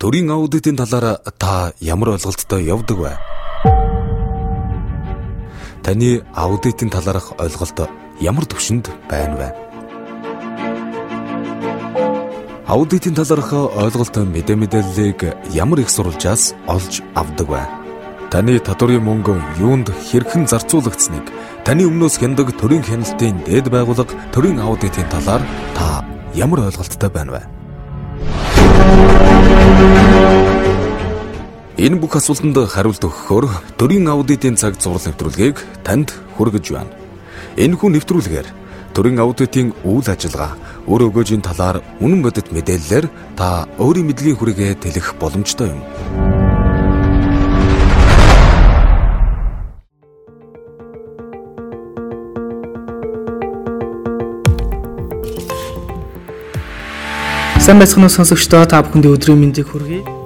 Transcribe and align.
төрийн 0.00 0.30
аудитын 0.32 0.76
талаар 0.80 1.20
та 1.36 1.72
ямар 1.80 2.16
ойлголттой 2.16 2.64
явдаг 2.64 2.98
вэ? 3.04 3.12
Таны 5.84 6.24
аудитын 6.32 6.88
талаарх 6.88 7.36
ойлголт 7.36 7.84
ямар 8.18 8.46
төвшөнд 8.48 8.88
байна 9.10 9.36
вэ? 9.36 9.48
Аудитын 12.64 13.12
талаарх 13.12 13.52
ойлголт 13.52 14.16
мэдээ 14.16 14.56
мэдээллийг 14.56 15.20
ямар 15.52 15.84
их 15.84 15.90
сурвалжаас 15.92 16.56
олж 16.64 17.04
авдаг 17.14 17.48
вэ? 17.52 17.62
Таны 18.32 18.56
татварын 18.56 19.04
мөнгө 19.04 19.36
юунд 19.60 19.92
хэрхэн 19.92 20.48
зарцуулагдсныг 20.48 21.28
таны 21.68 21.84
өмнөөс 21.84 22.16
хяндаг 22.16 22.56
төрийн 22.56 22.88
хяналтын 22.88 23.44
дээд 23.44 23.68
байгууллага 23.68 24.16
төрийн 24.32 24.64
аудитын 24.64 25.12
талаар 25.12 25.44
та 25.76 26.00
ямар 26.32 26.72
ойлголттой 26.72 27.12
байна 27.12 27.32
вэ? 27.36 27.59
Энэ 31.80 31.96
бүх 31.96 32.12
асуултанд 32.20 32.60
хариулт 32.68 33.00
өгөхөөр 33.00 33.46
төрийн 33.80 34.04
аудитын 34.12 34.52
цаг 34.60 34.76
зураг 34.76 35.00
нэвтрүүлгийг 35.00 35.56
танд 35.80 36.12
хүргэж 36.36 36.66
байна. 36.76 36.92
Энэхүү 37.56 37.88
нэвтрүүлгээр 37.96 38.48
төрийн 38.92 39.16
аудитын 39.24 39.72
үйл 39.88 40.04
ажиллагаа, 40.04 40.60
өр 40.84 41.08
өгөөжийн 41.08 41.40
талаар 41.40 41.80
үнэн 42.04 42.20
бодит 42.20 42.52
мэдээллээр 42.52 43.06
та 43.32 43.64
өөрийн 43.80 44.12
мэдлэгийн 44.12 44.36
хүрээгээ 44.36 44.72
тэлэх 44.76 45.16
боломжтой 45.16 45.72
юм. 45.72 45.80
Сайн 57.70 57.78
байцгаана 57.78 58.08
уу 58.10 58.14
сонсогчдоо 58.18 58.66
та 58.66 58.82
бүхэндээ 58.82 59.14
өдрийн 59.14 59.38
мэндийг 59.38 59.70
хүргэе. 59.70 60.19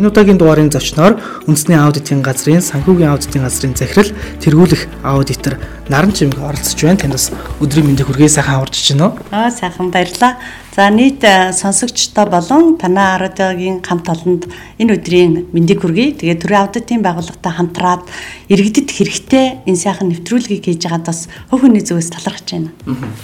Энэ 0.00 0.08
удаагийн 0.08 0.40
дугаарын 0.40 0.72
зочноор 0.72 1.20
үндэсний 1.44 1.76
аудитын 1.76 2.24
газрын 2.24 2.64
санхүүгийн 2.64 3.12
аудитын 3.12 3.44
газрын 3.44 3.76
захирал 3.76 4.08
тэргүүлэх 4.40 5.04
аудитор 5.04 5.60
Наран 5.92 6.16
Чимэг 6.16 6.40
оролцож 6.40 6.80
байна. 6.80 6.96
Танд 6.96 7.20
бас 7.20 7.28
өдрийн 7.60 7.84
мэндийг 7.84 8.08
хүргэе 8.08 8.32
сайхан 8.32 8.64
аварч 8.64 8.80
байна 8.96 9.12
уу? 9.12 9.20
Аа 9.28 9.52
сайхан 9.52 9.92
баярлаа. 9.92 10.40
За 10.72 10.88
нийт 10.88 11.20
э, 11.20 11.52
сонсогчдоо 11.52 12.32
болон 12.32 12.80
танаа 12.80 13.20
радиогийн 13.20 13.84
хамт 13.84 14.08
олонд 14.08 14.48
энэ 14.80 14.96
өдрийн 14.96 15.52
мэндийг 15.52 15.84
хүргэе. 15.84 16.16
Тэгээ 16.16 16.48
төрийн 16.48 16.64
аудитын 16.64 17.04
байгууллагатай 17.04 17.52
хамтраад 17.52 18.08
иргэдэд 18.48 18.88
хэрэгтэй 18.88 19.68
энэ 19.68 19.76
сайхан 19.76 20.08
нэвтрүүлгийг 20.08 20.64
хийж 20.64 20.80
байгаад 20.80 21.12
бас 21.12 21.28
хөв 21.52 21.60
хүний 21.60 21.84
зүгээс 21.84 22.08
талархаж 22.08 22.48
байна. 22.48 22.72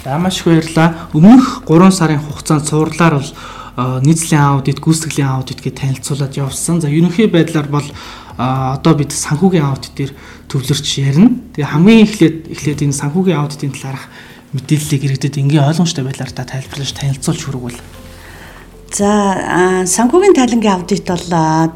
За 0.04 0.20
маш 0.20 0.44
их 0.44 0.52
баярлалаа. 0.52 1.08
Өмнөх 1.16 1.64
3 1.64 1.88
сарын 1.88 2.20
хугацаанд 2.20 2.68
цуурлаар 2.68 3.16
бол 3.16 3.32
нийслэлийн 3.76 4.42
аудит, 4.42 4.80
гүйцэтгэлийн 4.80 5.28
аудит 5.28 5.60
гэж 5.60 5.74
танилцуулаад 5.76 6.34
явсан. 6.36 6.80
За 6.80 6.88
ерөнхий 6.88 7.28
байдлаар 7.28 7.68
бол 7.68 7.84
одоо 8.36 8.94
бид 8.96 9.12
санхүүгийн 9.12 9.64
аудит 9.64 9.92
дээр 9.96 10.12
төвлөрч 10.48 10.88
ярина. 11.00 11.36
Тэгээ 11.52 11.72
хамгийн 11.72 12.04
эхлээд 12.08 12.36
эхлээд 12.56 12.84
энэ 12.88 13.00
санхүүгийн 13.00 13.40
аудитын 13.40 13.72
талаарх 13.76 14.08
мэдээллийг 14.56 15.02
иргэдэд 15.04 15.40
энгийн 15.40 15.68
ойлгомжтой 15.68 16.04
байдлаар 16.04 16.32
та 16.32 16.48
тайлбарлаж 16.48 16.92
танилцуулж 16.96 17.42
хүргвэл. 17.44 17.80
За 18.96 19.84
санхүүгийн 19.84 20.32
тайлангийн 20.32 20.72
аудит 20.78 21.04
бол 21.04 21.26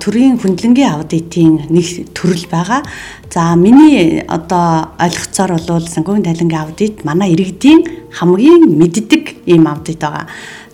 төрийн 0.01 0.39
хөндлөнгийн 0.41 0.95
аудитын 0.95 1.69
нэг 1.69 2.15
төрөл 2.17 2.47
байгаа. 2.48 2.81
За 3.28 3.53
миний 3.61 4.23
одоо 4.25 4.95
ойлгоцоор 4.97 5.59
бол 5.59 5.84
санхүүгийн 5.84 6.25
тайлангийн 6.25 6.65
аудит 6.65 7.05
манай 7.05 7.34
иргэдийн 7.34 7.83
хамгийн 8.15 8.78
мэддэг 8.78 9.45
ийм 9.45 9.67
аудит 9.67 10.01
байгаа. 10.01 10.31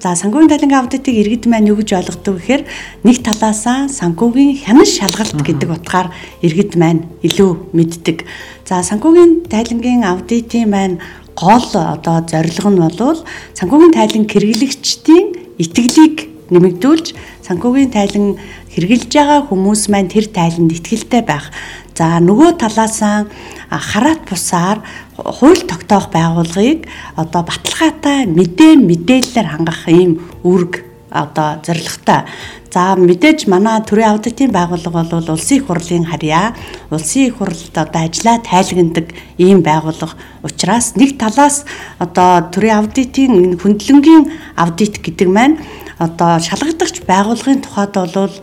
За 0.06 0.14
санхүүгийн 0.14 0.46
тайлангийн 0.46 0.78
аудитыг 0.78 1.18
иргэд 1.18 1.50
маань 1.50 1.66
юу 1.66 1.82
гэж 1.82 1.98
ойлгодог 1.98 2.38
гэхээр 2.38 2.62
нэг 3.02 3.26
талаасаа 3.26 3.90
санхүүгийн 3.90 4.54
хянан 4.62 4.86
шалгалт 4.86 5.34
гэдэг 5.42 5.66
утгаар 5.66 6.14
иргэд 6.46 6.78
маань 6.78 7.10
илүү 7.26 7.74
мэддэг. 7.74 8.22
За 8.70 8.86
санхүүгийн 8.86 9.50
тайлангийн 9.50 10.06
аудитын 10.06 10.70
маань 10.70 11.02
гол 11.34 11.66
одоо 11.74 12.22
зорилго 12.22 12.70
нь 12.70 12.78
бол 12.78 13.18
санхүүгийн 13.58 13.96
тайлан 13.98 14.24
хэрэглэгчдийн 14.30 15.26
итгэлийг 15.58 16.16
нэмэгдүүлж 16.54 17.06
санхүүгийн 17.42 17.90
тайлан 17.90 18.38
хэрэгжилж 18.78 19.10
байгаа 19.10 19.40
хүмүүс 19.50 19.90
маань 19.90 20.06
тэр 20.06 20.30
тайланд 20.30 20.70
итгэлтэй 20.70 21.26
байх. 21.26 21.50
За 21.96 22.20
нөгөө 22.20 22.60
талаасаа 22.60 23.24
хараат 23.72 24.28
бусаар 24.28 24.84
хууль 25.16 25.64
тогтоох 25.64 26.12
байгууллагыг 26.12 26.84
одоо 27.16 27.42
баталгаатай 27.42 28.28
мэдээ 28.28 28.76
мэдээлэлээр 28.76 29.48
хангах 29.48 29.88
ийм 29.88 30.20
үүрэг 30.44 30.84
одоо 31.08 31.56
зорилготой. 31.64 32.28
За 32.68 32.92
мэдээж 33.00 33.48
манай 33.48 33.80
төрийн 33.80 34.12
аудитын 34.12 34.52
байгууллага 34.52 35.08
бол 35.08 35.32
улсын 35.32 35.56
их 35.56 35.66
хурлын 35.66 36.04
харьяа, 36.04 36.52
улсын 36.92 37.32
их 37.32 37.40
хурлд 37.40 37.72
одоо 37.72 38.02
ажиллаа 38.04 38.44
тайлагнадаг 38.44 39.16
ийм 39.40 39.64
байгууллага 39.64 40.20
учраас 40.44 40.92
нэг 41.00 41.16
талаас 41.16 41.64
одоо 41.98 42.44
төрийн 42.52 42.84
аудитын 42.84 43.56
хөндлөнгийн 43.56 44.28
аудит 44.60 45.00
гэдэг 45.00 45.28
маань 45.32 45.56
одоо 45.98 46.38
шалгагдагч 46.40 47.04
байгууллагын 47.08 47.62
тухайд 47.64 47.94
бол 47.96 48.34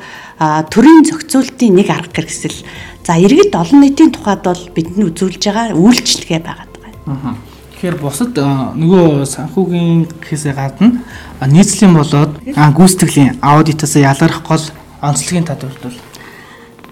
төрийн 0.73 1.05
зохицуултын 1.05 1.75
нэг 1.77 1.89
арга 1.89 2.23
хэрэгсэл. 2.23 2.65
За 3.05 3.17
иргэд 3.17 3.53
олон 3.53 3.81
нийтийн 3.81 4.11
тухайд 4.11 4.41
бол 4.43 4.61
бидний 4.73 5.05
үзүүлж 5.11 5.43
байгаа 5.43 5.77
үйлчлэгээ 5.77 6.41
байгаа. 6.41 6.67
Аа. 7.05 7.35
Тэгэхээр 7.83 7.99
бусад 7.99 8.31
нөгөө 8.33 9.27
санхүүгийн 9.27 10.07
гэхээсээ 10.23 10.55
гадна 10.55 11.03
нийцлийн 11.43 11.91
болоод 11.91 12.39
гүйцэтгэлийн 12.47 13.43
аудитаас 13.43 13.99
ялгарх 13.99 14.39
гол 14.47 14.63
онцлогийн 15.03 15.43
татварт 15.43 15.83
бол 15.83 15.97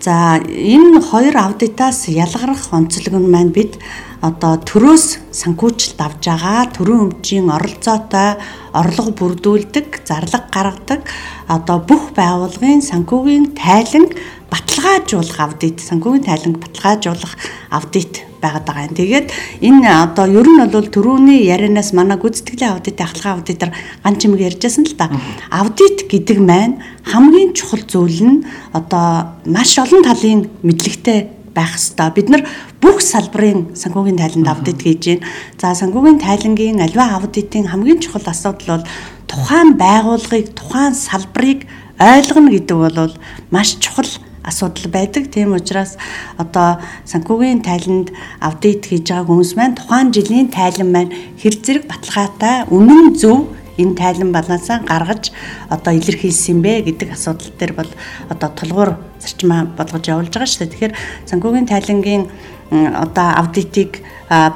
За 0.02 0.42
энэ 0.42 0.98
хоёр 0.98 1.38
аудитаас 1.38 2.10
ялгарх 2.10 2.74
онцлог 2.74 3.14
нь 3.22 3.30
маань 3.30 3.54
бид 3.54 3.78
одоо 4.26 4.58
төрөөс 4.58 5.06
санхүүжилт 5.30 6.00
авж 6.02 6.26
байгаа 6.26 6.74
төрийн 6.74 7.06
өмчийн 7.06 7.54
оролцоотой 7.54 8.42
орлого 8.74 9.14
бүрдүүлдэг, 9.20 10.02
зарлага 10.02 10.50
гаргадаг 10.50 11.02
одоо 11.46 11.78
бүх 11.86 12.18
байгууллагын 12.18 12.82
санхүүгийн 12.82 13.54
тайланг 13.54 14.18
баталгаажуулах 14.50 15.38
аудит, 15.38 15.78
санхүүгийн 15.86 16.26
тайланг 16.26 16.58
баталгаажуулах 16.58 17.34
аудит 17.70 18.31
байгаад 18.42 18.66
байгаа 18.66 18.88
юм. 18.90 18.98
Тэгээд 18.98 19.28
энэ 19.62 19.88
одоо 19.88 20.26
ер 20.28 20.48
нь 20.50 20.60
бол 20.66 20.90
төрөүний 20.90 21.46
ярианаас 21.46 21.94
манай 21.94 22.18
гүйцэтгэлийн 22.18 22.74
аудит 22.74 23.00
ахлагын 23.00 23.38
аудитор 23.38 23.70
ган 24.04 24.16
чимэг 24.18 24.42
ярьжсэн 24.50 24.86
л 24.90 24.96
да. 24.98 25.08
Аудит 25.54 26.10
гэдэг 26.10 26.40
маань 26.42 26.82
хамгийн 27.06 27.54
чухал 27.54 27.86
зүйл 27.86 28.22
нь 28.26 28.44
одоо 28.74 29.38
маш 29.46 29.78
олон 29.78 30.02
талын 30.02 30.50
мэдлэгтэй 30.66 31.42
байх 31.54 31.76
хэвээр. 31.76 32.16
Бид 32.16 32.28
нар 32.30 32.44
бүх 32.82 33.02
салбарын 33.04 33.76
санхүүгийн 33.76 34.18
тайланд 34.18 34.48
аудит 34.48 34.82
хийж 34.82 35.04
байна. 35.06 35.28
За 35.60 35.76
санхүүгийн 35.76 36.20
тайлангийн 36.20 36.80
альва 36.82 37.20
аудитын 37.20 37.68
хамгийн 37.68 38.00
чухал 38.00 38.26
асуудал 38.26 38.82
бол 38.82 38.86
тухайн 39.28 39.76
байгууллагыг, 39.78 40.56
тухайн 40.56 40.96
салбарыг 40.96 41.68
ойлгоно 42.00 42.50
гэдэг 42.52 42.78
бол 42.78 43.14
маш 43.52 43.78
чухал 43.80 44.08
асуудал 44.44 44.92
байдаг. 44.92 45.32
Тийм 45.32 45.54
учраас 45.54 45.98
одоо 46.38 46.82
санхүүгийн 47.06 47.62
тайланд 47.62 48.12
аудит 48.40 48.86
хийж 48.86 49.10
байгаа 49.10 49.28
хүмүүс 49.30 49.52
маань 49.58 49.78
тухайн 49.78 50.12
жилийн 50.12 50.50
тайлан 50.50 50.90
маань 50.92 51.14
хэр 51.42 51.56
зэрэг 51.62 51.86
баталгаатай 51.88 52.66
үнэн 52.70 53.14
зөв 53.16 53.54
энэ 53.78 53.96
тайлан 53.96 54.32
балансаа 54.32 54.82
гаргаж 54.86 55.32
одоо 55.70 55.94
илэрхийлсэн 55.94 56.62
бэ 56.62 56.82
гэдэг 56.88 57.14
асуудал 57.14 57.52
дээр 57.60 57.74
бол 57.74 57.92
одоо 58.30 58.50
тулгуур 58.50 58.92
зарчмаа 59.22 59.66
болгож 59.78 60.06
явуулж 60.10 60.34
байгаа 60.34 60.50
шүү 60.50 60.62
дээ. 60.66 60.74
Тэгэхээр 60.74 60.94
санхүүгийн 61.30 61.70
тайлангийн 61.70 62.24
одоо 62.72 63.28
аудитыг 63.42 64.02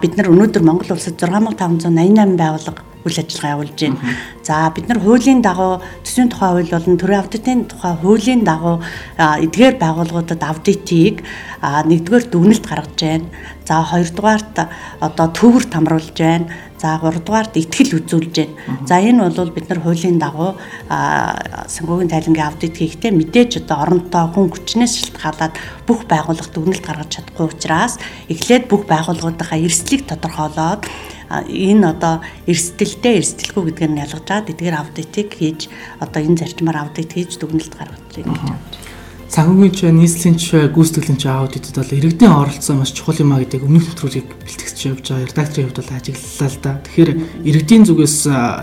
бид 0.01 0.13
нар 0.17 0.31
өнөөдөр 0.31 0.63
Монгол 0.63 0.95
улсад 0.95 1.19
6588 1.19 2.39
байгууллага 2.39 2.94
үйл 3.05 3.21
ажиллагаа 3.21 3.53
явуулж 3.55 3.77
байна. 3.77 4.01
За 4.41 4.71
бид 4.73 4.89
нар 4.89 4.99
хуулийн 4.99 5.41
дагуу 5.45 5.81
төсвийн 6.01 6.29
тухай 6.33 6.49
хууль 6.51 6.73
болон 6.73 6.97
төрийн 6.97 7.21
аудитын 7.21 7.65
тухай 7.69 7.93
хуулийн 8.01 8.41
дагуу 8.43 8.81
эдгээр 9.17 9.77
байгууллагуудад 9.77 10.41
аудитыг 10.41 11.21
нэгдүгээр 11.61 12.25
дүгнэлт 12.33 12.65
гаргаж 12.65 12.97
байна. 12.97 13.29
За 13.65 13.81
хоёрдугаарт 13.85 14.55
одоо 15.01 15.27
төвөрт 15.29 15.69
хамруулж 15.73 16.17
байна. 16.17 16.49
За 16.81 16.97
3 17.01 17.21
дугаарт 17.21 17.53
ихтгэл 17.57 17.97
үзүүлж 18.01 18.35
байна. 18.35 18.85
За 18.89 18.97
энэ 19.01 19.29
бол 19.29 19.53
бид 19.53 19.69
нар 19.69 19.81
хуулийн 19.85 20.17
дагуу 20.17 20.57
санхүүгийн 20.89 22.09
тайлангийн 22.09 22.49
аудит 22.49 22.77
хийхдээ 22.77 23.13
мэдээж 23.13 23.65
одоо 23.65 23.85
оронтой 23.85 24.25
хүн 24.33 24.49
хүчнээс 24.49 24.93
шалтгаалаад 24.97 25.53
бүх 25.87 26.05
байгууллага 26.05 26.53
дүгнэлт 26.53 26.85
гаргаж 26.85 27.09
чадахгүй 27.21 27.45
учраас 27.49 27.97
эхлээд 28.29 28.69
бүх 28.69 28.85
байгууллагуудынхаа 28.85 29.61
эрсдлийг 29.61 30.05
тодорхойлоод 30.05 30.85
энэ 31.29 31.85
одоо 31.93 32.21
эрсдэлтэй 32.45 33.19
эрсдэлгүй 33.19 33.63
гэдгээр 33.71 33.91
нь 33.91 34.03
ялгажаад 34.05 34.51
эдгээр 34.53 34.75
аудитыг 34.79 35.29
хийж 35.33 35.69
одоо 35.99 36.21
энэ 36.21 36.39
зарчмаар 36.41 36.77
аудит 36.85 37.11
хийж 37.13 37.37
дүгнэлт 37.41 37.73
гаргаж 37.75 38.03
байна 38.13 38.33
гэж 38.33 38.43
байна. 38.45 38.85
Санхүүгийн 39.25 39.73
ч 39.73 39.79
нийслэлийн 39.89 40.37
ч 40.37 40.45
гүйцэтгэлийн 40.69 41.19
ч 41.19 41.25
аудитод 41.25 41.75
бол 41.81 41.97
иргэдийн 41.97 42.29
оролцоо 42.31 42.75
маш 42.77 42.93
чухал 42.93 43.19
юм 43.19 43.33
а 43.33 43.41
гэдэг 43.41 43.65
өмнөх 43.65 43.89
нэвтрүүлгийг 43.89 44.29
бэлтгэж 44.31 44.77
явж 44.85 45.05
байгаа 45.11 45.27
редакторын 45.27 45.65
хувьд 45.65 45.79
бол 45.81 45.97
ажиглалаа 45.97 46.49
л 46.53 46.59
да. 46.61 46.71
Тэгэхээр 46.85 47.11
иргэдийн 47.43 47.83
зүгээс 47.89 48.17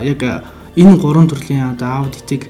яг 0.07 0.21
энэ 0.79 0.97
гурван 1.03 1.27
төрлийн 1.29 1.77
одоо 1.77 2.07
аудитыг 2.07 2.49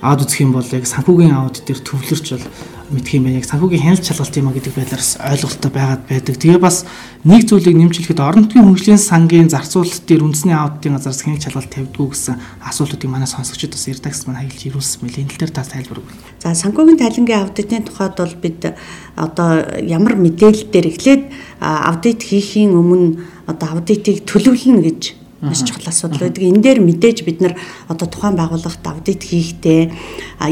аваад 0.00 0.24
үзэх 0.24 0.40
юм 0.40 0.56
бол 0.56 0.64
яг 0.64 0.88
санхүүгийн 0.88 1.36
аудит 1.36 1.68
дээр 1.68 1.80
төвлөрч 1.84 2.26
бол 2.32 2.46
мэдх 2.90 3.12
юм 3.14 3.24
байна. 3.28 3.36
Яг 3.36 3.46
санхүүгийн 3.46 3.84
хяналт 3.84 4.08
шалгалт 4.08 4.36
юм 4.40 4.48
а 4.48 4.56
гэдэг 4.56 4.72
байдлаар 4.72 5.04
ойлголттой 5.04 5.70
байгаад 5.70 6.02
байдаг. 6.08 6.34
Тэгээ 6.40 6.56
бас 6.56 6.88
нэг 7.28 7.44
зүйлийг 7.44 7.76
нэмжлэхэд 7.76 8.16
орон 8.16 8.48
нутгийн 8.48 8.64
хөгжлийн 8.64 8.96
сангийн 8.96 9.52
зарцуулалт 9.52 10.04
дээр 10.08 10.24
үндэсний 10.24 10.56
аудитын 10.56 10.96
газраас 10.96 11.20
хяналт 11.20 11.44
шалгалт 11.44 11.68
тавьдгүй 11.68 12.06
гэсэн 12.16 12.34
асуултуудыг 12.64 13.10
манай 13.12 13.28
сонсогчид 13.28 13.76
бас 13.76 13.84
редакц 13.92 14.24
маань 14.24 14.40
хаягдж 14.40 14.62
ирүүлсэн 14.72 15.00
мэлээ. 15.04 15.24
Энэ 15.28 15.36
дээр 15.36 15.52
та 15.52 15.68
тайлбар 15.68 16.00
өгвөл. 16.00 16.24
За 16.40 16.56
санхүүгийн 16.56 16.96
тайлангийн 16.98 17.44
аудитын 17.44 17.84
тухайд 17.84 18.16
бол 18.16 18.36
бид 18.40 18.60
одоо 19.20 19.50
ямар 19.84 20.16
мэдээлэл 20.16 20.72
дээр 20.72 20.88
эхлээд 20.96 21.22
аудит 21.60 22.24
хийхийн 22.24 22.72
өмнө 22.72 23.20
одоо 23.46 23.76
аудитыг 23.76 24.24
төлөвлөнө 24.24 24.80
гэж 24.80 25.19
маш 25.40 25.64
чухал 25.64 25.88
асуудал 25.88 26.20
байдаг. 26.20 26.42
Энэ 26.44 26.60
дээр 26.60 26.80
мэдээж 26.84 27.24
бид 27.24 27.40
нар 27.40 27.56
одоо 27.88 28.06
тухайн 28.06 28.36
байгууллагт 28.36 28.84
аудит 28.84 29.24
хийхдээ 29.24 29.88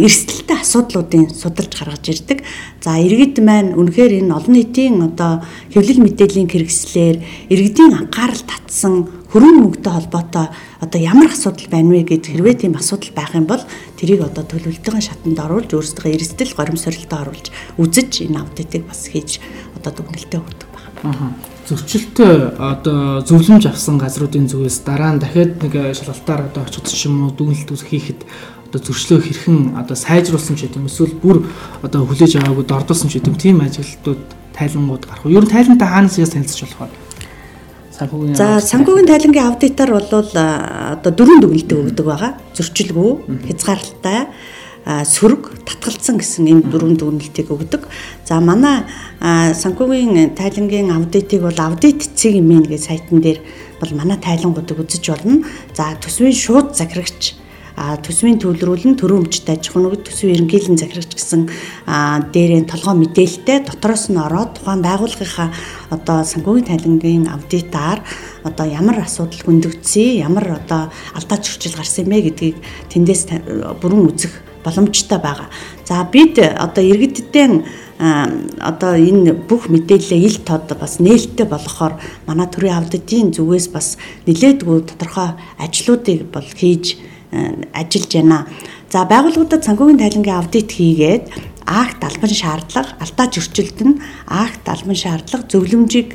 эрсдэлтэй 0.01 0.57
асуудлуудын 0.57 1.29
судалж 1.29 1.73
гаргаж 1.77 2.05
ирдэг. 2.09 2.41
За 2.81 2.97
иргэд 2.97 3.37
маань 3.45 3.77
үнэхээр 3.77 4.25
энэ 4.25 4.33
олон 4.33 4.55
нийтийн 4.57 4.97
одоо 5.05 5.45
хэвлэл 5.77 6.01
мэдээллийн 6.09 6.49
хэрэгслэр 6.49 7.17
иргэдийн 7.53 7.93
анхаарал 8.01 8.45
татсан 8.49 9.09
хөрөнгө 9.29 9.61
мөнгөтэй 9.61 9.93
холбоотой 9.93 10.47
одоо 10.81 11.01
ямар 11.01 11.29
асуудал 11.29 11.69
байна 11.69 11.93
вэ 11.93 12.09
гэд 12.09 12.33
хэрвээ 12.33 12.65
тийм 12.65 12.81
асуудал 12.81 13.13
байх 13.13 13.37
юм 13.37 13.45
бол 13.45 13.61
тэрийг 14.01 14.25
одоо 14.25 14.41
төлөвлөлтийн 14.49 15.05
шатанд 15.05 15.37
оруулж 15.37 15.69
өөрсдөө 15.69 16.17
эрсдэл 16.17 16.57
горимсролтоо 16.57 17.29
оруулж 17.29 17.53
үзэж 17.77 18.25
энэ 18.25 18.41
аудитыг 18.41 18.89
бас 18.89 19.05
хийж 19.13 19.45
одоо 19.77 19.93
дүгнэлтээ 19.93 20.41
өгдөг 20.41 20.69
байна. 20.73 21.37
Зөрчилтэй 21.69 22.57
одоо 22.57 23.21
зөвлөмж 23.29 23.69
авсан 23.69 24.01
газруудын 24.01 24.49
зүгээс 24.49 24.89
дараа 24.89 25.13
нь 25.13 25.21
дахиад 25.21 25.61
нэг 25.61 25.93
шалгалтаар 25.93 26.49
одоо 26.49 26.65
очих 26.65 27.05
юм 27.05 27.29
уу 27.29 27.37
дүгнэлт 27.37 27.69
хийхэд 27.85 28.25
одоо 28.73 28.81
зөрчлөө 28.81 29.21
хэрхэн 29.21 29.59
одоо 29.77 29.93
сайжруулсан 29.93 30.57
ч 30.57 30.65
гэдэм 30.65 30.89
эсвэл 30.89 31.21
бүр 31.21 31.45
одоо 31.85 32.09
хүлээж 32.09 32.41
аваагүй 32.41 32.65
дордуулсан 32.65 33.13
ч 33.13 33.21
гэдэм 33.21 33.37
тийм 33.37 33.61
ажилтнууд 33.61 34.23
тайлангууд 34.57 35.05
гарах 35.05 35.25
уу. 35.29 35.37
Ер 35.37 35.45
нь 35.45 35.53
тайлантай 35.53 35.89
хаанаас 35.89 36.17
яаж 36.17 36.33
танилцж 36.33 36.65
болох 36.65 36.89
вэ? 36.89 37.09
санхүүгийн 37.99 38.37
За 38.37 38.61
санхүүгийн 38.65 39.09
тайлангийн 39.11 39.49
аудитор 39.49 39.91
бол 39.93 40.09
одоо 40.09 41.11
дөрвөн 41.13 41.41
дүгнэлтийг 41.43 41.81
өгдөг 41.85 42.07
байгаа. 42.07 42.33
Зөрчилгүй, 42.57 43.11
хязгаарлалтай, 43.49 44.33
сөрөг, 44.87 45.65
татгалцсан 45.69 46.17
гэсэн 46.19 46.49
энэ 46.49 46.69
дөрвөн 46.71 46.97
дүгнэлтийг 46.97 47.49
өгдөг. 47.51 47.89
За 48.25 48.41
манай 48.41 48.85
санхүүгийн 49.21 50.35
тайлангийн 50.39 50.93
аудитыг 50.95 51.43
бол 51.43 51.59
аудит 51.59 52.05
цэг 52.15 52.39
имэн 52.41 52.65
гэх 52.69 52.87
сайтн 52.87 53.21
дээр 53.21 53.41
бол 53.81 53.93
манай 53.95 54.17
тайлангуудыг 54.17 54.79
үзэж 54.79 55.05
болно. 55.11 55.45
За 55.75 55.93
төсвийн 56.01 56.33
шууд 56.33 56.73
захирагч 56.79 57.37
а 57.79 57.95
төсвийн 58.03 58.43
төлрүүлэн 58.43 58.99
төрийн 58.99 59.23
өмчт 59.23 59.47
аж 59.47 59.71
ахуйн 59.71 59.87
нүгд 59.87 60.11
төсвийн 60.11 60.35
ерөнхийлөн 60.35 60.83
захирагч 60.83 61.15
гэсэн 61.15 61.47
дээрээ 62.35 62.67
толгой 62.67 63.07
мэдээлэлтэй 63.07 63.63
дотроос 63.63 64.11
нь 64.11 64.19
ороод 64.19 64.59
тухайн 64.59 64.83
байгууллагынхаа 64.83 65.49
одоо 65.95 66.19
санхүүгийн 66.27 66.67
тайлангийн 66.75 67.25
аудитаар 67.31 68.03
одоо 68.43 68.67
ямар 68.67 69.07
асуудал 69.07 69.47
хөндөгдсөн 69.47 70.27
ямар 70.27 70.59
одоо 70.59 70.91
алдаа 71.15 71.39
зөрчил 71.39 71.79
гарсан 71.79 72.11
юм 72.11 72.19
бэ 72.19 72.27
гэдгийг 72.35 72.57
тэндээс 72.91 73.23
бүрэн 73.79 74.03
үзэх 74.11 74.48
боломжтой 74.65 75.19
байгаа. 75.19 75.49
За 75.85 76.05
бид 76.05 76.39
одоо 76.39 76.85
иргэддээ 76.85 77.49
одоо 77.99 78.95
энэ 78.95 79.35
бүх 79.35 79.67
мэдээлэлээ 79.67 80.23
ил 80.23 80.39
тод 80.47 80.71
бас 80.79 81.03
нээлттэй 81.03 81.47
болгохоор 81.51 81.99
манай 82.27 82.47
төрийн 82.47 82.79
аудитын 82.79 83.35
зүгээс 83.35 83.69
бас 83.75 83.99
нэлээдгүй 84.27 84.87
тодорхой 84.87 85.35
ажлуудыг 85.59 86.31
бол 86.31 86.47
хийж 86.47 86.95
ажиллаж 87.75 88.13
байна. 88.15 88.47
За 88.87 89.03
байгууллагуудад 89.03 89.67
санхүүгийн 89.67 89.99
тайлангийн 89.99 90.39
аудит 90.39 90.71
хийгээд 90.71 91.25
акт 91.67 92.01
албан 92.07 92.31
шаардлага, 92.31 92.95
алдаа 93.03 93.27
зөрчилд 93.27 93.79
нь 93.83 94.01
акт 94.31 94.65
албан 94.71 94.95
шаардлага 94.95 95.51
зөвлөмжийг 95.51 96.15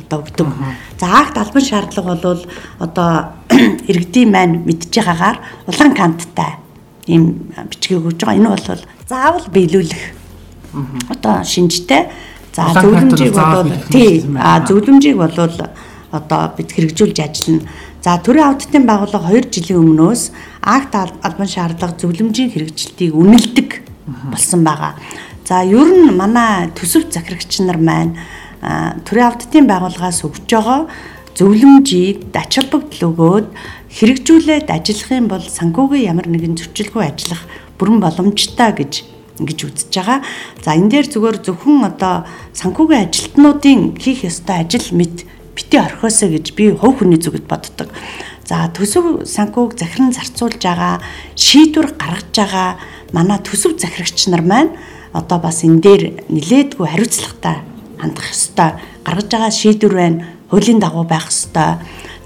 одоо 0.00 0.24
өгдөг. 0.24 0.48
За 0.96 1.06
акт 1.20 1.36
албан 1.36 1.62
шаардлага 1.62 2.16
бол 2.16 2.42
одоо 2.80 3.10
иргэдийн 3.92 4.32
маань 4.32 4.64
мэдж 4.64 4.88
байгаагаар 4.88 5.38
улаан 5.68 5.92
канттай 5.94 6.56
ийм 7.10 7.52
бичгийг 7.70 8.06
өгж 8.06 8.22
байгаа. 8.22 8.38
Энэ 8.38 8.50
бол 8.54 8.84
заавал 9.10 9.46
биелүүлэх 9.50 10.04
одоо 11.10 11.44
шинжтэй. 11.44 12.06
За 12.54 12.70
зөвлөмжийг 12.74 13.34
бол 13.34 13.70
тий 13.90 14.24
а 14.38 14.62
зөвлөмжийг 14.66 15.16
бол 15.18 15.34
одоо 16.10 16.42
бид 16.56 16.70
хэрэгжүүлж 16.72 17.18
ажиллана. 17.18 17.66
За 18.02 18.16
төрийн 18.18 18.48
аудитын 18.48 18.86
байгууллага 18.86 19.28
2 19.34 19.50
жилийн 19.50 19.82
өмнөөс 19.84 20.22
акт 20.62 20.94
албан 20.96 21.48
шаардлага 21.50 21.98
зөвлөмжийн 22.00 22.50
хэрэгжилтийг 22.50 23.14
үнэлдэг 23.14 23.68
болсон 24.32 24.64
байгаа. 24.64 24.94
За 25.46 25.62
ер 25.62 25.90
нь 25.90 26.14
манай 26.16 26.70
төсөв 26.74 27.10
захирагч 27.10 27.60
нар 27.60 27.78
маань 27.78 28.16
төрийн 29.04 29.28
аудитын 29.30 29.66
байгууллагаас 29.66 30.24
өгж 30.24 30.48
байгаа 30.48 30.86
зөвлөмжийг 31.36 32.34
ач 32.34 32.52
холбогдол 32.58 33.08
өгөөд 33.10 33.46
хэрэгжүүлээд 33.90 34.70
ажиллах 34.70 35.10
юм 35.10 35.26
бол 35.26 35.42
санхүүгийн 35.42 36.08
ямар 36.14 36.26
нэгэн 36.30 36.54
зөрчилгүй 36.54 37.04
ажиллах 37.10 37.42
бүрэн 37.78 37.98
боломжтой 37.98 38.70
гэж 38.78 38.92
ингэж 39.40 39.58
үзэж 39.66 39.90
байгаа. 39.90 40.20
За 40.62 40.76
энэ 40.76 40.90
дээр 40.94 41.06
зүгээр 41.10 41.38
зөвхөн 41.42 41.88
одоо 41.90 42.28
санхүүгийн 42.54 43.08
ажилтнуудын 43.08 43.80
хийх 43.98 44.28
ёстой 44.28 44.62
ажил 44.62 44.88
мэд 44.94 45.26
бити 45.56 45.76
орхиосоо 45.80 46.28
гэж 46.30 46.46
би 46.54 46.70
хувь 46.70 47.02
хүний 47.02 47.18
зүгт 47.18 47.48
боддог. 47.48 47.88
За 48.44 48.68
төсөв 48.70 49.26
санхүүг 49.26 49.78
захиран 49.78 50.12
зарцуулж 50.12 50.60
байгаа 50.60 51.00
шийдвэр 51.34 51.96
гаргаж 51.96 52.30
байгаа 52.36 52.68
манай 53.12 53.38
төсөв 53.42 53.78
захирагч 53.78 54.28
нар 54.28 54.42
маань 54.42 54.76
одоо 55.12 55.38
бас 55.38 55.64
энэ 55.64 55.80
дээр 55.80 56.02
нилээдгүй 56.28 56.86
хариуцлагатай 56.86 57.56
хандах 57.98 58.26
ёстой. 58.30 58.70
Гаргаж 59.06 59.28
байгаа 59.30 59.50
шийдвэр 59.50 59.94
байна. 59.94 60.26
Хуулийн 60.50 60.80
дагуу 60.80 61.04
байх 61.04 61.30
ёстой. 61.30 61.78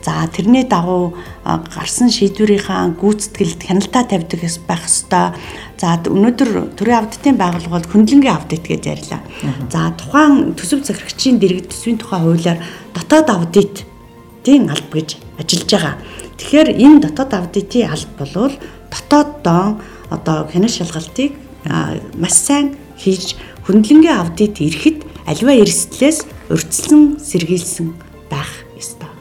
За 0.05 0.29
тэрний 0.29 0.69
дагуу 0.69 1.17
гарсан 1.45 2.13
шийдвэрийнхаа 2.13 2.93
гүйцэтгэлд 3.01 3.61
хяналтаа 3.65 4.05
тавьдаг 4.05 4.41
байх 4.69 4.85
ёстой. 4.85 5.33
За 5.81 5.97
өнөөдөр 5.97 6.77
төрийн 6.77 7.01
аудитын 7.01 7.41
байгууллага 7.41 7.81
бол 7.81 7.89
хөндлөнгийн 7.89 8.37
аудит 8.37 8.69
гэж 8.69 8.83
ярьлаа. 8.85 9.25
За 9.73 9.97
тухайн 9.97 10.53
төсөв 10.53 10.85
захирагчийн 10.85 11.41
дэргэд 11.41 11.73
төсвийн 11.73 11.97
тухай 11.97 12.21
хуулиар 12.21 12.61
дотоод 12.93 13.29
аудит 13.33 13.89
тийм 14.45 14.69
алба 14.69 15.01
гэж 15.01 15.17
ажиллаж 15.41 15.71
байгаа. 15.73 15.95
Тэгэхээр 16.37 16.69
энэ 16.85 17.01
дотоод 17.01 17.33
аудитын 17.33 17.89
алба 17.89 18.25
бол 18.29 18.55
дотооддоо 18.93 19.81
одоо 20.13 20.39
хянах 20.53 20.73
шалгалтыг 20.77 21.33
маш 22.21 22.37
сайн 22.37 22.77
хийж 23.01 23.41
хөндлөнгийн 23.65 24.21
аудит 24.21 24.61
ирэхэд 24.61 24.99
альва 25.25 25.53
эрсдлээс 25.57 26.19
урьдчилан 26.53 27.17
сэргийлсэн 27.17 27.97
байх 28.29 28.53
ёстой. 28.77 29.14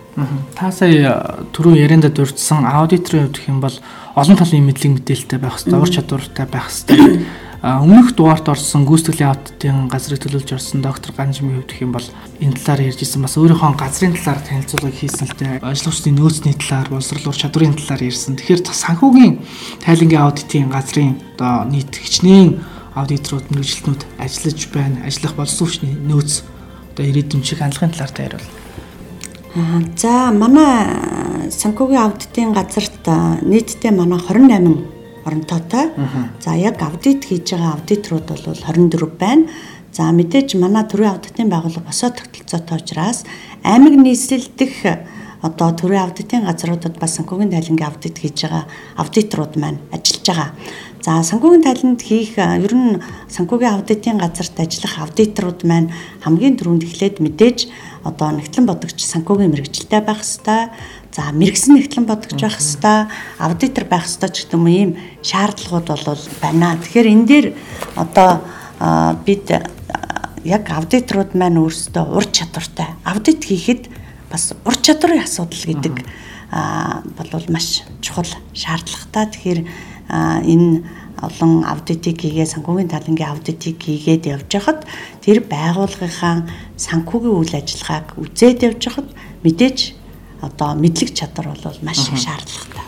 Та 0.53 0.69
сая 0.69 1.41
түрүү 1.57 1.79
яриандаа 1.81 2.13
дурдсан 2.13 2.67
аудиторын 2.69 3.27
хувьд 3.27 3.37
гэх 3.37 3.49
юм 3.49 3.61
бол 3.65 3.73
олон 4.13 4.37
талын 4.37 4.69
мэдлэг 4.69 5.01
мэдээлэлтэй 5.01 5.39
байх 5.41 5.57
хэрэгтэй, 5.57 5.79
ур 5.81 5.89
чадвартай 5.89 6.45
байх 6.45 6.69
хэрэгтэй. 6.69 7.25
Өмнөх 7.63 8.13
дугаарт 8.13 8.45
орсон 8.51 8.83
гүйцэтгэлийн 8.85 9.31
аудитын 9.31 9.87
газрыг 9.87 10.19
төлөөлж 10.21 10.51
орсон 10.53 10.83
доктор 10.83 11.15
Ганжмын 11.15 11.63
хувьд 11.63 11.71
гэх 11.71 11.81
юм 11.81 11.95
бол 11.95 12.03
энэ 12.43 12.59
талаар 12.59 12.91
ярьжсэн 12.91 13.23
бас 13.23 13.39
өөрийнхөө 13.39 13.73
газрын 13.79 14.13
талаар 14.13 14.41
танилцуулгыг 14.43 14.99
хийсэн 14.99 15.31
л 15.31 15.37
дээ. 15.39 15.63
Ажиллагчдын 15.63 16.13
нөөцний 16.19 16.55
талаар, 16.59 16.91
боловсрол 16.91 17.31
ур 17.31 17.39
чадварын 17.39 17.79
талаар 17.79 18.03
ярьсан. 18.03 18.35
Тэгэхээр 18.35 18.67
санхүүгийн 18.67 19.33
тайлангийн 19.79 20.21
аудитын 20.27 20.67
газрын 20.67 21.23
одоо 21.39 21.63
нийт 21.71 21.95
хичнээн 21.95 22.59
аудиторууд, 22.99 23.47
мэрэгжилтнүүд 23.55 24.01
ажиллаж 24.19 24.59
байна. 24.75 25.07
Ажиллах 25.07 25.33
хүчний 25.39 25.95
нөөц 26.03 26.43
одоо 26.91 27.05
ирээдүйн 27.07 27.47
шиг 27.47 27.63
хандлагын 27.63 27.95
талаар 27.95 28.11
та 28.11 28.27
яриул. 28.27 28.62
За 29.53 30.31
манай 30.33 31.49
санхүүгийн 31.53 32.01
аудитын 32.01 32.53
газарт 32.57 33.05
нийтдээ 33.45 33.91
манай 33.93 34.17
28 34.17 34.81
оронтойтой. 35.25 35.93
За 36.41 36.57
яг 36.57 36.81
аудит 36.81 37.21
хийж 37.25 37.53
байгаа 37.53 37.77
аудиторууд 37.77 38.25
бол 38.33 38.41
24 38.41 39.05
байна. 39.13 39.45
За 39.93 40.09
мэдээж 40.09 40.57
манай 40.57 40.89
төрийн 40.89 41.13
аудитын 41.13 41.53
байгууллага 41.53 41.85
босоо 41.85 42.09
тогтолцоотой 42.09 42.81
учраас 42.81 43.25
аймаг 43.63 43.93
нийслэлдэх 43.93 44.73
одоо 45.45 45.69
төрийн 45.77 46.01
аудитын 46.01 46.49
газруудад 46.49 46.97
бас 46.97 47.13
санхүүгийн 47.21 47.53
тайлангийн 47.53 47.89
аудит 47.93 48.17
хийж 48.17 48.41
байгаа 48.41 48.65
аудиторууд 48.97 49.53
маань 49.61 49.79
ажиллаж 49.93 50.25
байгаа. 50.25 50.49
За 51.03 51.19
санхүүгийн 51.19 51.67
тайланд 51.67 51.99
хийх 51.99 52.39
ер 52.39 52.71
нь 52.71 53.03
санхүүгийн 53.27 53.75
аудитын 53.75 54.23
газарт 54.23 54.55
ажиллах 54.55 55.03
аудиторууд 55.03 55.67
маань 55.67 55.91
хамгийн 56.23 56.55
түрүүнд 56.55 56.87
эхлээд 56.87 57.19
мэдээж 57.19 57.67
одоо 58.07 58.31
нэгтлэн 58.31 58.63
бодогч 58.63 59.03
санхүүгийн 59.03 59.51
мэрэгжилтэй 59.51 59.99
байх 59.99 60.23
хэвээр 60.23 60.71
за 61.11 61.21
мэрэгсэн 61.35 61.75
нэгтлэн 61.75 62.07
бодогч 62.07 62.39
байх 62.39 62.55
хэвээр 62.55 63.11
аудитор 63.35 63.85
байх 63.91 64.07
хэвээр 64.07 64.31
ч 64.31 64.37
гэдэг 64.47 64.55
юм 64.55 64.67
ийм 64.71 64.91
шаардлагууд 65.19 65.87
бол 65.91 66.23
байна. 66.39 66.79
Тэгэхээр 66.79 67.11
энэ 67.11 67.27
дээр 67.27 67.47
одоо 67.99 68.31
бид 69.27 69.47
яг 70.47 70.63
аудиторууд 70.71 71.35
маань 71.35 71.59
өөрсдөө 71.59 72.15
ур 72.15 72.31
чадвартай 72.31 72.95
аудит 73.03 73.43
хийхэд 73.43 73.91
бас 74.31 74.55
ур 74.63 74.75
чадварын 74.79 75.27
асуудал 75.27 75.67
гэдэг 75.67 75.95
болвол 77.19 77.47
маш 77.51 77.83
чухал 77.99 78.31
шаардлагатай. 78.55 79.27
Тэгэхээр 79.35 79.61
энэ 80.09 80.83
олон 81.23 81.63
аудитыг 81.63 82.19
хийгээ 82.19 82.47
санхүүгийн 82.53 82.91
талангийн 82.91 83.31
аудитыг 83.31 83.79
хийгээд 83.79 84.23
явж 84.35 84.51
хахад 84.51 84.83
тэр 85.23 85.39
байгууллагынхаа 85.47 86.43
санхүүгийн 86.75 87.37
үйл 87.39 87.53
ажиллагааг 87.55 88.07
үзээд 88.19 88.59
явж 88.67 88.81
хахад 88.83 89.09
мэдээж 89.45 89.77
одоо 90.43 90.75
мэдлэг 90.75 91.15
чадвар 91.15 91.55
бол 91.55 91.79
маш 91.87 92.11
их 92.11 92.19
шаардлагатай. 92.19 92.83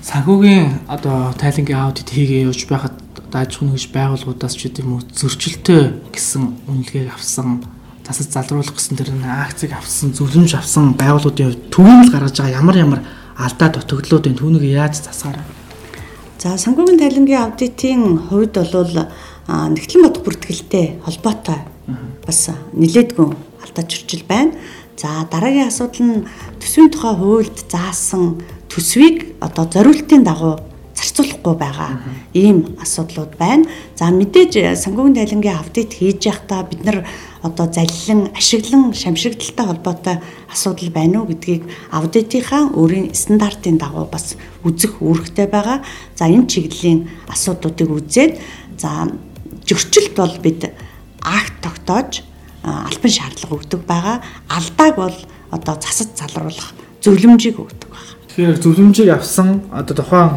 Санхүүгийн 0.00 0.88
одоо 0.88 1.34
тайлангийн 1.36 1.82
аудит 1.84 2.08
хийгээ 2.08 2.48
явж 2.48 2.64
байхад 2.64 2.96
одоо 3.20 3.40
аж 3.44 3.52
ахуйн 3.52 3.76
нэгж 3.76 3.92
байгууллагуудаас 3.92 4.54
ч 4.56 4.72
гэдэм 4.72 4.88
үү 4.96 5.02
зөрчилтэй 5.12 5.82
гэсэн 6.14 6.42
үнэлгээг 6.70 7.12
авсан 7.12 7.66
засаж 8.06 8.28
залруулах 8.32 8.72
гэсэн 8.72 8.96
тэр 8.96 9.10
акцийг 9.26 9.74
авсан 9.74 10.14
зөвлөмж 10.14 10.54
авсан 10.56 10.94
байгууллагуудын 10.94 11.50
хувьд 11.50 11.68
түүнийг 11.74 12.08
гаргаж 12.14 12.36
байгаа 12.38 12.58
ямар 12.62 12.76
ямар 12.78 13.00
алдаа 13.36 13.68
дутагдлуудын 13.74 14.38
түүнийг 14.38 14.64
яаж 14.64 15.02
засаараа 15.02 15.44
За 16.38 16.58
санхүүгийн 16.60 17.00
тайлангийн 17.00 17.42
аудитын 17.48 18.02
хувьд 18.28 18.60
бол 18.60 19.08
нэгтлэн 19.48 20.04
бод 20.04 20.20
бүртгэлтэй 20.20 21.00
холбоотой 21.00 21.64
бас 22.28 22.40
нилээдгүй 22.76 23.28
алдаа 23.64 23.84
чурчил 23.88 24.20
байна. 24.28 24.52
За 25.00 25.24
дараагийн 25.32 25.72
асуудал 25.72 26.04
нь 26.04 26.26
төсвийн 26.60 26.92
тухай 26.92 27.14
хуульд 27.16 27.56
заасан 27.72 28.44
төсвийг 28.68 29.32
одоо 29.40 29.64
зориултын 29.64 30.28
дагуу 30.28 30.60
зарцуулахгүй 31.16 31.54
байгаа 31.56 31.90
ийм 32.34 32.76
асуудлууд 32.80 33.36
байна. 33.38 33.64
За 33.96 34.10
мэдээж 34.10 34.76
санхүүгийн 34.76 35.16
тайлангийн 35.16 35.56
аудит 35.56 35.92
хийж 35.96 36.28
байхдаа 36.28 36.62
бид 36.68 36.84
нар 36.84 37.08
одоо 37.42 37.66
залилан 37.72 38.30
ашиглан 38.36 38.92
шамшигдaltaй 38.92 39.66
холбоотой 39.66 40.16
асуудал 40.52 40.90
байна 40.90 41.20
уу 41.20 41.28
гэдгийг 41.32 41.64
аудитынхаа 41.90 42.68
өөрийн 42.76 43.14
стандартын 43.14 43.78
дагуу 43.78 44.04
бас 44.12 44.36
үзэх 44.64 45.00
үүрэгтэй 45.00 45.48
байгаа. 45.48 45.80
За 46.14 46.28
энэ 46.28 46.46
чиглэлийн 46.46 47.08
асуудлуудыг 47.28 47.88
үзээд 47.88 48.32
за 48.76 49.08
зөрчилд 49.64 50.14
бол 50.16 50.36
бид 50.42 50.68
акт 51.22 51.54
тогтоож 51.64 52.22
албан 52.62 53.12
шаардлага 53.12 53.56
өгдөг 53.56 53.80
байгаа. 53.88 54.20
Алдааг 54.48 54.94
бол 54.96 55.16
одоо 55.50 55.74
засаж 55.80 56.12
залруулах 56.12 56.74
зөвлөмжийг 57.00 57.56
өгдөг 57.56 57.88
байна. 57.88 58.15
Тэгэхээр 58.36 58.60
зөвлөмжийг 58.60 59.10
авсан 59.16 59.64
одоо 59.72 59.96
тухайн 59.96 60.28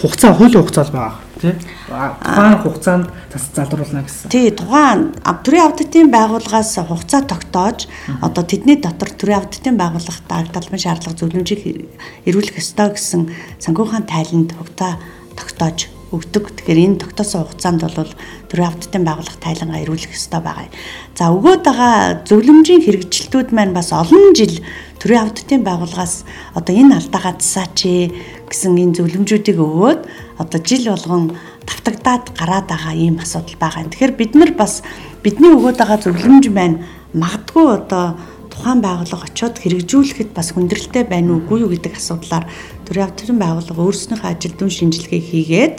хугацаа 0.00 0.32
хуулийн 0.32 0.64
хугацаа 0.64 0.88
байгаа 0.88 1.12
тий. 1.44 1.52
Тухайн 1.92 2.56
хугацаанд 2.64 3.06
засаж 3.28 3.68
залруулна 3.68 4.00
гэсэн. 4.00 4.32
Тий, 4.32 4.48
тухайн 4.48 5.12
төрийн 5.44 5.68
аудитын 5.68 6.08
байгууллагаас 6.08 6.72
хугацаа 6.80 7.20
тогтоож 7.28 7.84
одоо 8.24 8.44
тэдний 8.48 8.80
дотор 8.80 9.12
төрийн 9.12 9.44
аудитын 9.44 9.76
байгууллагад 9.76 10.56
албан 10.56 10.80
шаардлага 10.80 11.20
зөвлөмжийг 11.20 11.84
эрүүлэх 12.24 12.56
ёстой 12.64 12.96
гэсэн 12.96 13.28
санхүүгийн 13.60 14.08
тайланд 14.08 14.56
хугацаа 14.56 14.96
тогтоож 15.36 15.92
өгдөг. 16.14 16.54
Тэгэхээр 16.54 16.82
энэ 16.86 17.00
тогтоосон 17.02 17.44
хугацаанд 17.44 17.82
бол 17.82 18.12
төрийн 18.48 18.70
аудитын 18.70 19.02
байгууллага 19.02 19.42
тайлангаа 19.42 19.82
эрүүлэх 19.82 20.14
ёстой 20.14 20.40
байгаа. 20.40 20.70
За 21.18 21.34
өгөөд 21.34 21.62
байгаа 21.66 21.94
зөвлөмжийн 22.24 22.82
хэрэгжилтүүд 22.86 23.48
маань 23.50 23.74
бас 23.74 23.90
олон 23.90 24.32
жил 24.38 24.62
төрийн 25.02 25.26
аудитын 25.26 25.66
байгууллагаас 25.66 26.24
одоо 26.54 26.72
энэ 26.74 26.96
алдаагаа 27.02 27.34
засаач 27.42 27.78
гэсэн 28.46 28.78
энэ 28.78 28.96
зөвлөмжүүдийг 29.02 29.58
өгөөд 29.58 30.00
одоо 30.38 30.58
жил 30.62 30.84
болгон 30.94 31.34
давтагдаад 31.66 32.24
гараад 32.38 32.66
байгаа 32.70 32.94
ийм 32.94 33.18
асуудал 33.18 33.58
байгаа. 33.58 33.90
Тэгэхээр 33.90 34.14
бид 34.14 34.32
нар 34.38 34.52
бас 34.54 34.86
бидний 35.22 35.50
өгөөд 35.52 35.76
байгаа 35.82 35.98
зөвлөмж 36.00 36.44
маань 36.54 36.82
магадгүй 37.12 37.66
одоо 37.74 38.14
тухайн 38.54 38.80
байгууллага 38.80 39.26
очиод 39.26 39.58
хэрэгжүүлэхэд 39.58 40.30
бас 40.30 40.54
хүндрэлтэй 40.54 41.04
байна 41.10 41.34
уугүй 41.34 41.66
юу 41.66 41.70
гэдэг 41.74 41.98
асуудлаар 41.98 42.46
төрийн 42.86 43.08
авторын 43.08 43.38
байгууллага 43.40 43.82
өөрснийхөө 43.82 44.30
ажил 44.30 44.54
дүн 44.56 44.70
шинжилгээ 44.70 45.22
хийгээд 45.30 45.76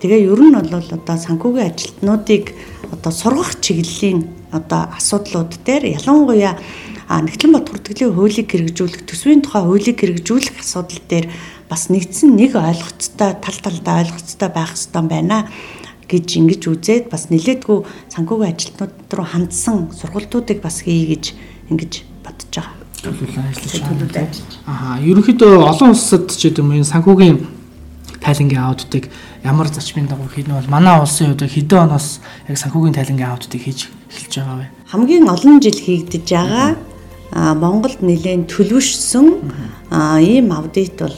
тэгээ 0.00 0.26
ер 0.32 0.40
нь 0.40 0.56
бол 0.56 0.90
одоо 0.96 1.16
санхүүгийн 1.16 1.68
ажилтнуудыг 1.70 2.44
одоо 2.92 3.12
сургах 3.12 3.60
чиглэлийн 3.64 4.28
одоо 4.52 4.82
асуудлууд 4.98 5.52
дээр 5.64 5.84
ялангуяа 6.00 6.56
нэгтлэн 7.06 7.52
бод 7.54 7.70
хүртгэлийн 7.70 8.14
хуулийг 8.14 8.48
хэрэгжүүлэх 8.50 9.06
төсвийн 9.06 9.42
тухай 9.46 9.62
хуулийг 9.62 9.98
хэрэгжүүлэх 10.00 10.58
асуудал 10.58 11.02
дээр 11.06 11.26
бас 11.70 11.86
нэгдсэн 11.90 12.34
нэг 12.34 12.58
ойлгоцтой 12.58 13.30
тал 13.38 13.58
талдаа 13.62 14.02
ойлгоцтой 14.02 14.50
байх 14.50 14.74
хэрэгтэй 14.74 15.04
байна 15.06 15.46
гэж 16.10 16.26
ингэж 16.38 16.62
үзээд 16.70 17.04
бас 17.10 17.30
нилээдгүй 17.30 17.78
санхүүгийн 18.14 18.50
ажилтнууд 18.54 18.94
руу 19.10 19.26
хандсан 19.26 19.90
сургалтуудыг 19.94 20.62
бас 20.62 20.82
хий 20.86 21.10
гэж 21.10 21.34
ингэж 21.70 21.92
бодож 22.22 22.50
байгаа. 22.54 22.85
Төлөвлөлөө 23.06 23.44
ажиллаж 23.46 23.74
ажиллаж. 23.86 24.34
Аа, 24.66 24.98
ерөнхийдөө 24.98 25.62
олон 25.62 25.94
улсад 25.94 26.26
ч 26.34 26.50
гэдэм 26.50 26.74
энэ 26.74 26.90
санхүүгийн 26.90 27.38
тайлангийн 28.18 28.66
аудитыг 28.66 29.06
ямар 29.46 29.70
зарчмын 29.70 30.10
дагуу 30.10 30.26
хийн 30.26 30.50
бол 30.50 30.66
манай 30.66 30.98
улсын 30.98 31.30
хувьд 31.30 31.46
хэдэн 31.46 31.86
оноос 31.86 32.18
яг 32.50 32.58
санхүүгийн 32.58 32.98
тайлангийн 32.98 33.30
аудитыг 33.30 33.62
хийж 33.62 33.86
эхэлж 34.10 34.34
байгаа 34.42 34.58
вэ? 34.58 34.66
Хамгийн 34.90 35.30
олон 35.30 35.62
жил 35.62 35.78
хийгдэж 35.78 36.26
байгаа 36.34 36.74
Монголд 37.62 38.02
нэлээд 38.02 38.50
төлөвшсөн 38.50 39.26
ийм 40.18 40.50
аудит 40.50 40.98
бол 40.98 41.14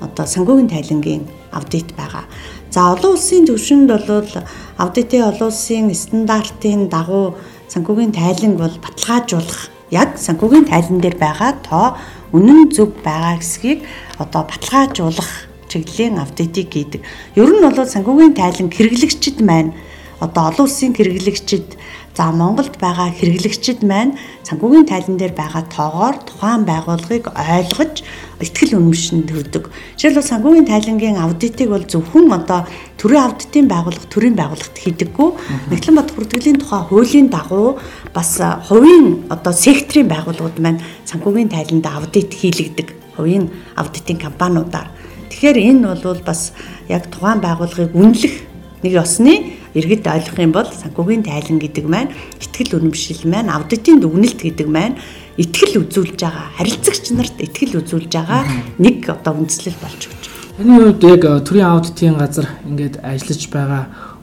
одоо 0.00 0.24
санхүүгийн 0.24 0.72
тайлангийн 0.72 1.28
аудит 1.52 1.92
байгаа. 1.92 2.24
За 2.72 2.96
олон 2.96 3.20
улсын 3.20 3.44
төвшөнд 3.44 3.92
бол 3.92 4.32
аудитын 4.80 5.28
олон 5.28 5.48
улсын 5.52 5.92
стандартын 5.92 6.88
дагуу 6.88 7.36
санхүүгийн 7.68 8.16
тайланг 8.16 8.56
бол 8.56 8.76
баталгаажуулах 8.80 9.75
яг 9.90 10.18
санхүүгийн 10.18 10.66
тайлан 10.66 10.98
дээр 11.00 11.16
байгаа 11.16 11.52
тоо 11.62 11.86
үнэн 12.34 12.70
зөв 12.74 12.90
байгаа 13.04 13.38
гэсгийг 13.38 13.86
одоо 14.18 14.42
баталгаажуулах 14.42 15.30
чиглэлийн 15.68 16.18
аудитыг 16.18 16.70
хийдэг. 16.72 17.02
Ер 17.34 17.50
нь 17.50 17.62
бол 17.62 17.78
санхүүгийн 17.86 18.34
тайлан 18.34 18.70
хэрэглэгчид 18.70 19.38
маань 19.42 19.74
одоо 20.20 20.50
олон 20.50 20.66
улсын 20.66 20.94
хэрэглэгчид 20.94 21.78
За 22.16 22.32
Монголд 22.32 22.80
байгаа 22.80 23.12
хэрэглэгчид 23.12 23.84
маань 23.84 24.16
санхүүгийн 24.48 24.88
тайлан 24.88 25.20
дээр 25.20 25.36
байгаа 25.36 25.68
тоогоор 25.68 26.16
тухайн 26.24 26.64
байгууллагыг 26.64 27.28
ойлгож 27.28 28.00
ихтгэл 28.40 28.80
үнэмшин 28.80 29.28
төрдөг. 29.28 29.68
Жишээлбэл 30.00 30.30
санхүүгийн 30.32 30.64
тайлангийн 30.64 31.20
аудитыг 31.20 31.68
бол 31.68 31.84
зөвхөн 31.84 32.32
одоо 32.32 32.64
төрийн 32.96 33.20
аудитын 33.20 33.68
байгууллага 33.68 34.08
төрийн 34.08 34.32
байгууллагт 34.32 34.76
хийдэггүй. 34.80 35.28
Нэгтлэн 35.68 35.96
бод 36.00 36.10
бүртгэлийн 36.16 36.56
тухай 36.56 36.82
хуулийн 36.88 37.28
дагуу 37.28 37.76
бас 38.16 38.40
хувийн 38.40 39.28
одоо 39.28 39.52
секторын 39.52 40.08
байгууллагууд 40.08 40.56
маань 40.56 40.80
санхүүгийн 41.04 41.52
тайланд 41.52 41.84
аудит 41.84 42.32
хийлэгдэг. 42.32 42.96
Хувийн 43.20 43.52
аудитын 43.76 44.16
компаниудаар. 44.16 44.88
Тэгэхээр 45.28 45.58
энэ 45.68 46.00
бол 46.00 46.24
бас 46.24 46.56
яг 46.88 47.12
тухайн 47.12 47.44
байгууллагыг 47.44 47.92
үнэлэх 47.92 48.34
нэг 48.80 48.92
ёсны 48.96 49.55
иргэд 49.74 50.06
ойлгох 50.06 50.38
юм 50.38 50.52
бол 50.52 50.68
санхүүгийн 50.68 51.24
тайлан 51.26 51.58
гэдэг 51.58 51.86
маань 51.88 52.14
ихтгэл 52.38 52.78
үнэмшил 52.78 53.26
маань 53.26 53.50
аудитын 53.50 53.98
дүгнэлт 53.98 54.40
гэдэг 54.42 54.68
маань 54.68 55.00
ихтгэл 55.40 55.82
үзүүлж 55.82 56.20
байгаа 56.22 56.46
харилцагч 56.56 57.04
нарт 57.12 57.36
ихтгэл 57.40 57.80
үзүүлж 57.82 58.12
байгаа 58.12 58.42
нэг 58.78 59.08
одоо 59.10 59.34
үндслэл 59.42 59.76
болж 59.82 60.00
өгч. 60.08 60.24
Таны 60.56 60.72
хувьд 60.80 61.02
яг 61.04 61.22
э, 61.28 61.40
төрийн 61.44 61.68
аудитын 61.68 62.16
газар 62.16 62.48
ингээд 62.64 63.04
ажиллаж 63.04 63.42
байгаа 63.52 63.82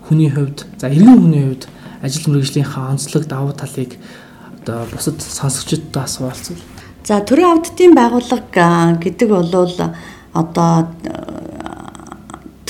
хүний 0.10 0.30
хувьд 0.34 0.66
за 0.82 0.90
иргэн 0.90 1.22
хүний 1.22 1.44
хувьд 1.46 1.64
ажил 2.02 2.26
мэргэжлийнхаа 2.34 2.90
онцлог 2.90 3.24
давуу 3.30 3.54
талыг 3.54 4.02
одоо 4.62 4.90
бусад 4.90 5.22
сонсогчдод 5.22 5.94
асуулцвал. 5.94 6.58
За 7.06 7.22
төрийн 7.22 7.54
аудитын 7.54 7.94
байгууллага 7.94 8.98
гэдэг 8.98 9.30
бол 9.30 9.70
одоо 10.34 10.90
э, 11.06 11.53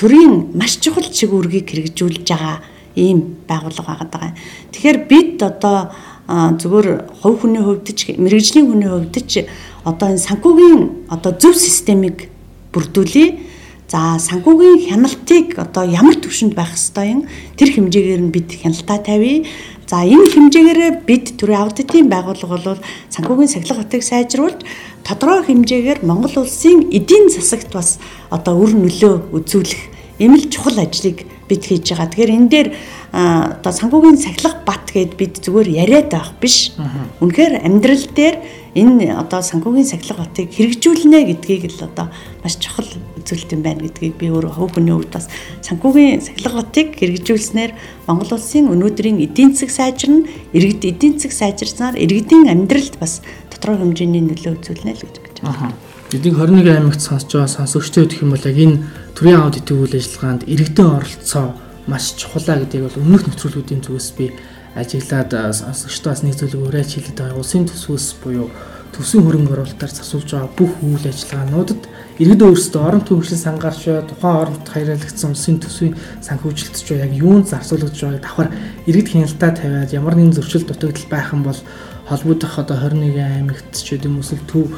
төрийн 0.03 0.51
маш 0.59 0.83
чухал 0.83 1.07
чиг 1.07 1.31
үүргийг 1.31 1.71
хэрэгжүүлж 1.71 2.27
байгаа 2.27 2.59
ийм 2.99 3.39
байгууллага 3.47 4.03
байгаа. 4.11 4.35
Тэгэхээр 4.75 4.97
бид 5.07 5.39
одоо 5.39 5.95
зөвхөн 6.27 7.07
хувь 7.23 7.39
хүний 7.39 7.63
хувьд 7.63 7.87
ч 7.95 8.11
мэрэгжлийн 8.19 8.67
хүний 8.67 8.91
хувьд 8.91 9.15
ч 9.23 9.47
одоо 9.87 10.11
энэ 10.11 10.27
санхүүгийн 10.27 11.07
одоо 11.07 11.31
зөв 11.39 11.55
системийг 11.55 12.27
бүрдүүлээ. 12.75 13.55
За 13.87 14.19
санхүүгийн 14.19 14.91
хяналтыг 14.91 15.55
одоо 15.55 15.87
ямар 15.87 16.19
төвшөнд 16.19 16.51
байх 16.51 16.75
ёстой 16.75 17.07
юм 17.15 17.21
тэр 17.55 17.71
хэмжээгээр 17.71 18.21
нь 18.27 18.33
бид 18.35 18.51
хяналтаа 18.59 18.99
тавья. 18.99 19.47
За 19.87 20.03
энэ 20.03 20.27
хэмжээгээр 20.35 21.07
бид 21.07 21.39
төрийн 21.39 21.63
аудитын 21.63 22.11
байгууллага 22.11 22.59
бол 22.59 22.83
санхүүгийн 23.07 23.51
сахилга 23.55 23.87
хотыг 23.87 24.03
сайжруулж 24.03 24.59
тодорхой 25.07 25.47
хэмжээгээр 25.47 26.03
Монгол 26.03 26.43
улсын 26.43 26.91
эдийн 26.91 27.31
засагт 27.31 27.71
бас 27.71 28.03
одоо 28.31 28.59
үр 28.59 28.75
нөлөө 28.75 29.31
үзүүлэх 29.31 29.92
ийм 30.23 30.39
л 30.39 30.47
чухал 30.47 30.79
ажлыг 30.79 31.27
бид 31.51 31.63
хийж 31.67 31.91
байгаа. 31.91 32.07
Тэгэхээр 32.07 32.31
энэ 32.31 32.49
дээр 32.49 32.67
одоо 33.11 33.71
санхүүгийн 33.75 34.17
сахилга 34.17 34.63
бат 34.65 34.87
гэд 34.89 35.19
бид 35.19 35.43
зүгээр 35.43 35.69
яриад 35.83 36.09
байх 36.09 36.31
биш. 36.39 36.71
Үнэхээр 37.19 37.61
амьдрал 37.61 38.07
дээр 38.15 38.35
энэ 38.73 39.13
одоо 39.13 39.41
санхүүгийн 39.45 39.85
сахилга 39.85 40.25
батыг 40.25 40.49
хэрэгжүүлнэ 40.49 41.19
гэдгийг 41.29 41.69
л 41.77 41.85
одоо 41.85 42.09
маш 42.41 42.57
чухал 42.57 42.89
үзүүлэлт 43.21 43.53
юм 43.53 43.61
байна 43.61 43.85
гэдгийг 43.85 44.17
би 44.17 44.33
өөрөө 44.33 44.53
хөв 44.57 44.73
хүний 44.73 44.95
хувьд 44.97 45.13
бас 45.13 45.29
санхүүгийн 45.61 46.25
сахилга 46.25 46.65
батыг 46.65 46.97
хэрэгжүүлснээр 46.97 47.71
Монгол 48.09 48.33
улсын 48.33 48.73
өнөөдрийн 48.73 49.21
эдийн 49.21 49.53
засаг 49.53 49.69
сайжирна, 49.69 50.25
иргэд 50.57 50.89
эдийн 50.89 51.21
засаг 51.21 51.37
сайжирснаар 51.37 51.95
иргэдийн 52.01 52.49
амьдралд 52.49 52.97
бас 52.97 53.21
тодорхой 53.53 53.93
хэмжээний 53.93 54.25
нөлөө 54.25 54.57
үзүүлнэ 54.57 54.91
л 54.97 55.05
гэж 55.05 55.37
байна. 55.45 55.77
Эдийг 56.13 56.33
21 56.37 56.65
аймагт 56.73 57.01
сонсож 57.01 57.29
байгаа 57.29 57.49
сонсогчтой 57.49 58.09
гэх 58.09 58.25
юм 58.25 58.33
бол 58.33 58.41
яг 58.41 58.57
энэ 58.57 58.77
төрийн 59.13 59.41
аудитын 59.41 59.77
үйл 59.77 59.95
ажиллагаанд 59.97 60.43
иргэдийн 60.49 60.89
оролцоо 60.97 61.53
маш 61.87 62.17
чухалаа 62.17 62.57
гэдгийг 62.61 62.83
бол 62.89 63.01
өмнөх 63.01 63.23
нөхцөлүүдийн 63.29 63.81
зүгээс 63.85 64.09
би 64.17 64.25
ажиглаад 64.73 65.31
сонсогчдоос 65.53 66.25
нэг 66.25 66.35
зүйлийг 66.37 66.65
уриалж 66.65 66.91
хэлээд 66.97 67.19
байгаа. 67.21 67.37
Улсын 67.37 67.69
төсвөөс 67.69 68.07
буюу 68.25 68.49
төсвийн 68.93 69.25
хөрөнгө 69.25 69.53
оруулалтаар 69.53 69.93
засуулж 69.93 70.29
байгаа 70.33 70.49
бүх 70.57 70.73
үйл 70.81 71.05
ажиллагаануудад 71.05 71.81
иргэд 72.21 72.41
өөрсдөө 72.45 72.81
орон 72.81 73.03
төвөгшин 73.05 73.41
сангарч 73.41 73.81
тухайн 74.09 74.37
оронд 74.41 74.65
хаярлагдсан 74.69 75.33
улсын 75.33 75.57
төсвийн 75.61 75.97
санхүүжилтч 76.21 76.87
яг 76.93 77.13
юунд 77.13 77.49
зарцуулж 77.49 77.89
байгааг 77.89 78.21
давхар 78.21 78.49
иргэд 78.85 79.09
хяналтаа 79.09 79.51
тавиад 79.57 79.93
ямар 79.97 80.13
нэгэн 80.13 80.37
зөрчил 80.37 80.65
дутагдал 80.69 81.09
байх 81.09 81.33
юм 81.33 81.41
бол 81.41 81.59
холбогдох 82.05 82.53
одоо 82.61 82.77
21 82.77 83.17
аймагт 83.17 83.73
ч 83.73 83.97
гэдэм 83.97 84.21
эсвэл 84.21 84.45
төв 84.45 84.69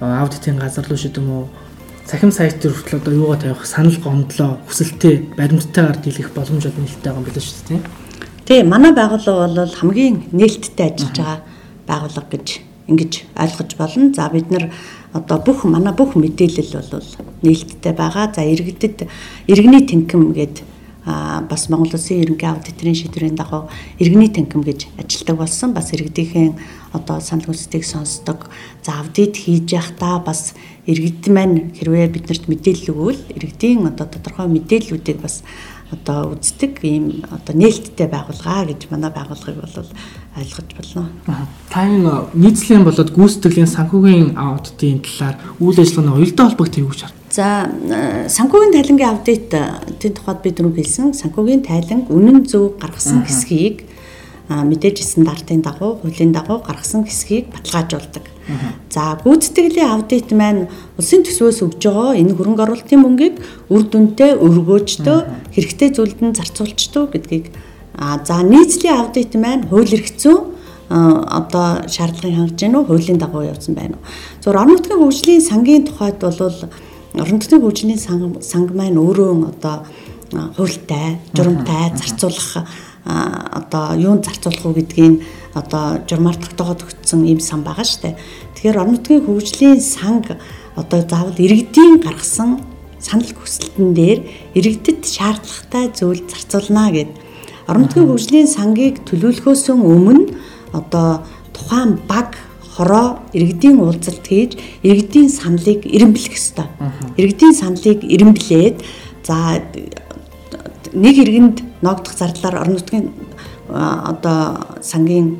аудитын 0.00 0.56
газар 0.56 0.88
руу 0.88 0.96
шидэм 0.96 1.28
үү 1.28 1.44
цахим 2.10 2.32
сайт 2.32 2.58
дээр 2.58 2.74
хүртэл 2.74 2.98
одоо 2.98 3.14
юугаа 3.14 3.38
тавих 3.38 3.62
санал 3.62 3.94
гомдлоо 4.02 4.58
хүсэлтээ 4.66 5.38
баримттайгаар 5.38 5.98
дийлэх 6.02 6.34
боломжууд 6.34 6.74
нэлээд 6.74 7.06
байгаа 7.06 7.22
юм 7.22 7.26
билээ 7.30 7.46
шүү 7.46 7.62
дээ. 7.70 7.80
Тий, 8.50 8.60
манай 8.66 8.90
байгууллага 8.90 9.46
бол 9.46 9.78
хамгийн 9.78 10.16
нээлттэй 10.34 10.90
ажиллаж 10.90 11.14
байгаа 11.14 11.38
байгууллага 11.86 12.30
гэж 12.34 12.46
ингэж 12.90 13.12
ойлгож 13.38 13.70
болно. 13.78 14.10
За 14.10 14.26
бид 14.26 14.50
нар 14.50 14.74
одоо 15.14 15.38
бүх 15.38 15.62
манай 15.62 15.94
бүх 15.94 16.18
мэдээлэл 16.18 16.82
бол 16.90 17.10
нээлттэй 17.46 17.94
байгаа. 17.94 18.34
За 18.34 18.42
иргэдэд 18.42 19.06
иргэний 19.46 19.86
тэнхим 19.86 20.34
гэдэг 20.34 20.66
а 20.66 20.69
бас 21.48 21.68
Монгол 21.68 21.94
Улсын 21.94 22.22
ерөнхий 22.22 22.48
аудиторын 22.48 22.94
шийдвэрийн 22.94 23.36
дагуу 23.36 23.68
иргэний 23.98 24.30
танхим 24.30 24.62
гэж 24.62 24.86
ажилтдаг 24.98 25.36
болсон. 25.36 25.74
Бас 25.74 25.92
иргэдийн 25.92 26.54
одоо 26.92 27.20
санал 27.20 27.50
хүсдгийг 27.50 27.84
сонсдог. 27.84 28.50
За 28.84 29.00
аудит 29.00 29.36
хийж 29.36 29.72
явахдаа 29.72 30.20
бас 30.20 30.54
иргэд 30.86 31.28
маань 31.28 31.70
хэрвээ 31.74 32.08
биднэрт 32.08 32.48
мэдээлэл 32.48 32.92
өгвөл 32.92 33.22
иргэдийн 33.36 33.86
одоо 33.86 34.06
тодорхой 34.06 34.48
мэдээллүүдийг 34.48 35.18
бас 35.20 35.42
одоо 35.90 36.34
үздэг 36.38 36.78
ийм 36.86 37.26
одоо 37.30 37.54
нээлттэй 37.54 38.06
байгууллага 38.06 38.70
гэж 38.70 38.90
манай 38.90 39.10
байгууллагыг 39.10 39.58
бол 39.58 39.86
ойлгож 40.38 40.70
болно. 40.78 41.10
Та 41.70 41.86
энэ 41.86 42.30
нийслэлийн 42.34 42.86
болоод 42.86 43.10
гүйцэтгэлийн 43.10 43.66
санхүүгийн 43.66 44.38
аудитын 44.38 45.02
талаар 45.02 45.36
үйл 45.58 45.78
ажиллагааны 45.82 46.14
уялдаа 46.14 46.46
холбогдох 46.46 46.78
юу 46.78 46.90
гэж 46.94 47.19
За 47.30 47.70
санхүүгийн 48.26 48.74
тайлангийн 48.74 49.10
аудитын 49.14 50.14
тухайд 50.18 50.42
бид 50.42 50.58
түрүү 50.58 50.74
хэлсэн 50.82 51.14
санхүүгийн 51.14 51.62
тайланг 51.62 52.10
үнэн 52.10 52.42
зөв 52.42 52.74
гаргасан 52.82 53.22
хэсгийг 53.22 53.86
мэдээж 54.50 54.98
стандартын 55.06 55.62
дагуу 55.62 56.02
хуулийн 56.02 56.34
дагуу 56.34 56.58
гаргасан 56.58 57.06
хэсгийг 57.06 57.54
баталгаажуулдаг. 57.54 58.26
За 58.90 59.14
гүйцэтгэлийн 59.22 59.94
аудит 59.94 60.34
маань 60.34 60.66
улсын 60.98 61.22
төсвөөс 61.22 61.62
өгж 61.70 61.86
байгаа 61.86 62.18
энэ 62.18 62.34
хөрөнгө 62.34 62.62
оруулалтын 62.66 62.98
мөнгийг 62.98 63.38
үр 63.70 63.82
дүнтэй 63.86 64.34
өргөөжтөө 64.34 65.18
хэрэгтэй 65.54 65.90
зүйлд 65.94 66.18
нь 66.18 66.34
зарцуулчтөө 66.34 67.04
гэдгийг 67.14 67.46
за 68.26 68.42
нийцлийн 68.42 69.06
аудит 69.06 69.38
маань 69.38 69.70
хууль 69.70 69.94
эрх 69.94 70.10
зүйн 70.18 70.50
одоо 70.90 71.86
шаардлагыг 71.86 72.34
хангаж 72.34 72.58
үү 72.58 72.84
хуулийн 72.90 73.22
дагуу 73.22 73.46
явсан 73.46 73.78
байна 73.78 73.94
уу. 73.94 74.04
Зөв 74.42 74.50
орон 74.50 74.74
нутгийн 74.74 74.98
хөгжлийн 74.98 75.46
сангийн 75.46 75.86
тухайд 75.86 76.18
бол 76.18 76.34
орон 77.14 77.42
нутгийн 77.42 77.62
хөгжлийн 77.62 77.98
санг 77.98 78.70
маань 78.70 78.98
өөрөө 78.98 79.50
одоо 79.50 79.76
хуультай, 80.56 81.18
журамтай 81.34 81.90
зарцуулах 81.98 82.66
одоо 83.04 83.98
юунд 83.98 84.24
зарцуулах 84.24 84.64
уу 84.66 84.74
гэдгийг 84.78 85.22
одоо 85.54 85.98
журмаар 86.06 86.38
тогтоогод 86.38 86.86
өгсөн 86.86 87.26
ийм 87.26 87.40
сан 87.40 87.66
байгаа 87.66 87.82
штэ. 87.82 88.14
Тэгэхээр 88.54 88.78
орон 88.78 88.94
нутгийн 88.94 89.26
хөгжлийн 89.26 89.80
санг 89.82 90.38
одоо 90.76 91.00
заавал 91.02 91.34
иргэдийн 91.34 91.98
гаргасан 91.98 92.62
санал 93.02 93.32
хүсэлтэн 93.34 93.90
дээр 93.90 94.20
иргэдэд 94.54 95.02
шаардлагатай 95.02 95.90
зүйл 95.90 96.22
зарцуулна 96.30 96.94
гэд. 96.94 97.10
Орон 97.66 97.90
нутгийн 97.90 98.06
хөгжлийн 98.06 98.46
сангийг 98.46 99.02
төлөвлөхөөс 99.08 99.66
өмнө 99.74 100.30
одоо 100.70 101.26
тухайн 101.50 101.98
баг 102.06 102.38
хороо 102.76 103.18
иргэдийн 103.32 103.78
уулзалт 103.80 104.26
хийж 104.26 104.52
иргэдийн 104.82 105.28
саналыг 105.28 105.86
эренблэх 105.86 106.34
ёстой. 106.38 106.66
Иргэдийн 107.16 107.54
саналыг 107.54 108.00
эренблээд 108.04 108.76
за 109.26 109.62
нэг 110.94 111.16
иргэнд 111.18 111.56
ногдох 111.82 112.14
зардлаар 112.14 112.62
орон 112.62 112.74
нутгийн 112.78 113.10
одоо 113.68 114.78
сангийн 114.82 115.38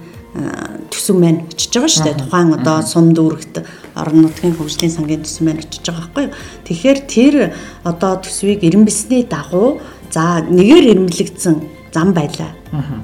төсөв 0.91 1.17
маань 1.19 1.43
очиж 1.51 1.75
байгаа 1.75 1.91
шүү 1.91 2.05
дээ. 2.07 2.21
Тухайн 2.23 2.55
одоо 2.55 2.77
сум 2.87 3.11
дүүрэгт 3.15 3.55
орон 3.99 4.23
нутгийн 4.23 4.55
хөгжлийн 4.55 4.95
сангийн 4.95 5.23
төсөв 5.27 5.43
маань 5.47 5.63
очиж 5.63 5.83
байгаа 5.83 6.07
байхгүй 6.07 6.25
юу. 6.31 6.35
Тэгэхээр 6.67 6.99
тэр 7.11 7.35
одоо 7.83 8.13
төсвийг 8.23 8.63
эренбэлсний 8.63 9.27
дагуу 9.27 9.83
за 10.15 10.43
нэгээр 10.47 10.95
эренблэгдсэн 10.95 11.55
зам 11.91 12.15
байлаа. 12.15 12.55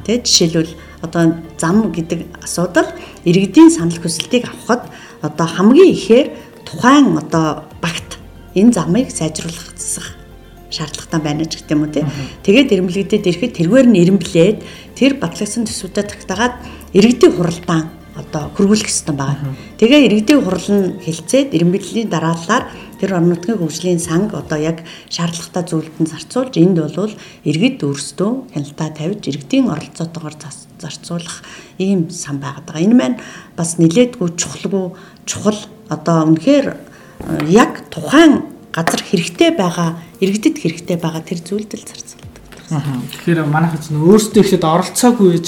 Тэ 0.06 0.22
жишээлбэл 0.22 0.74
одоо 1.02 1.42
зам 1.58 1.90
гэдэг 1.90 2.20
асуудал 2.42 2.86
иргэдийн 3.28 3.70
санал 3.74 3.98
хүсэлтийг 4.00 4.46
авахд 4.48 4.86
одоо 5.20 5.46
хамгийн 5.46 5.92
ихээр 5.92 6.26
тухайн 6.64 7.18
одоо 7.18 7.66
багт 7.82 8.16
энэ 8.54 8.72
замыг 8.72 9.10
сайжруулах 9.10 9.76
шаардлагатай 10.70 11.20
байна 11.20 11.44
ч 11.46 11.62
гэдэг 11.62 11.72
юм 11.72 11.82
уу 11.86 11.92
тий. 11.92 12.04
Тэгээд 12.42 12.72
ирэмблэгдээд 12.74 13.24
ирэхэд 13.26 13.52
тэргээр 13.58 13.86
нь 13.86 14.00
ирэмблээд 14.02 14.58
тэр 14.98 15.12
батлагдсан 15.22 15.64
төсвүүдэд 15.64 16.10
тагтагаад 16.10 16.54
иргэдийн 16.92 17.32
хуралдаан 17.38 17.86
одоо 18.16 18.50
хөргүүлэх 18.56 18.88
хэрэгтэй 18.88 19.14
байгаа. 19.14 19.52
Тэгээ 19.78 20.00
иргэдийн 20.10 20.40
хурал 20.42 20.68
нь 20.72 20.98
хилцээд 21.04 21.54
ирэмбэллийн 21.54 22.08
дараалалаар 22.10 22.64
тэр 22.98 23.10
орон 23.14 23.28
нутгийн 23.30 23.60
хөгжлийн 23.60 24.00
санг 24.00 24.32
одоо 24.34 24.58
яг 24.58 24.82
шаардлагатай 25.12 25.64
зүйлд 25.68 25.96
нь 26.00 26.10
зарцуулж 26.10 26.54
энд 26.56 26.80
бол 26.80 27.12
иргэд 27.44 27.84
өөрсдөө 27.84 28.30
хяналтаа 28.56 28.88
тавьж 28.96 29.22
иргэдийн 29.28 29.68
оролцоотойгоор 29.68 30.34
зарцуулах 30.80 31.42
ийм 31.78 32.10
сан 32.10 32.38
байгаад 32.38 32.66
байгаа. 32.66 32.84
Энэ 32.86 32.96
маань 32.96 33.16
бас 33.56 33.76
нилээдгүй 33.78 34.36
чухалгүй 34.36 34.96
чухал 35.26 35.60
одоо 35.88 36.26
үнэхээр 36.28 36.66
э, 36.72 36.76
яг 37.48 37.88
тухайн 37.90 38.46
газар 38.72 39.02
хэрэгтэй 39.02 39.56
байгаа 39.56 39.96
иргэдэд 40.20 40.56
хэрэгтэй 40.60 40.96
байгаа 41.00 41.22
тэр 41.24 41.40
зүйлд 41.40 41.72
л 41.72 41.88
зарцуулдаг. 41.88 42.34
Тэгэхээр 42.66 43.46
манайх 43.46 43.78
чинь 43.80 44.02
өөрсдөө 44.02 44.42
ихэд 44.42 44.64
оролцоогүй 44.66 45.28
гэж 45.38 45.46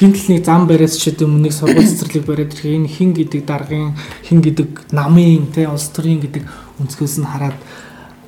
гинтл 0.00 0.32
нэг 0.32 0.44
зам 0.48 0.64
бариад 0.64 0.96
ч 0.96 1.12
гэдэг 1.12 1.28
юм 1.28 1.44
нэг 1.44 1.52
сургууль 1.52 1.84
цэцэрлэг 1.84 2.24
бариад 2.24 2.56
ирэх 2.56 2.64
энэ 2.64 2.88
хин 2.88 3.12
гэдэг 3.12 3.42
даргын 3.44 3.92
хин 4.24 4.40
гэдэг 4.40 4.88
намын 4.96 5.52
тэ 5.52 5.68
улс 5.68 5.92
төрийн 5.92 6.24
гэдэг 6.24 6.48
өнцгөөс 6.80 7.20
нь 7.20 7.28
хараад 7.28 7.60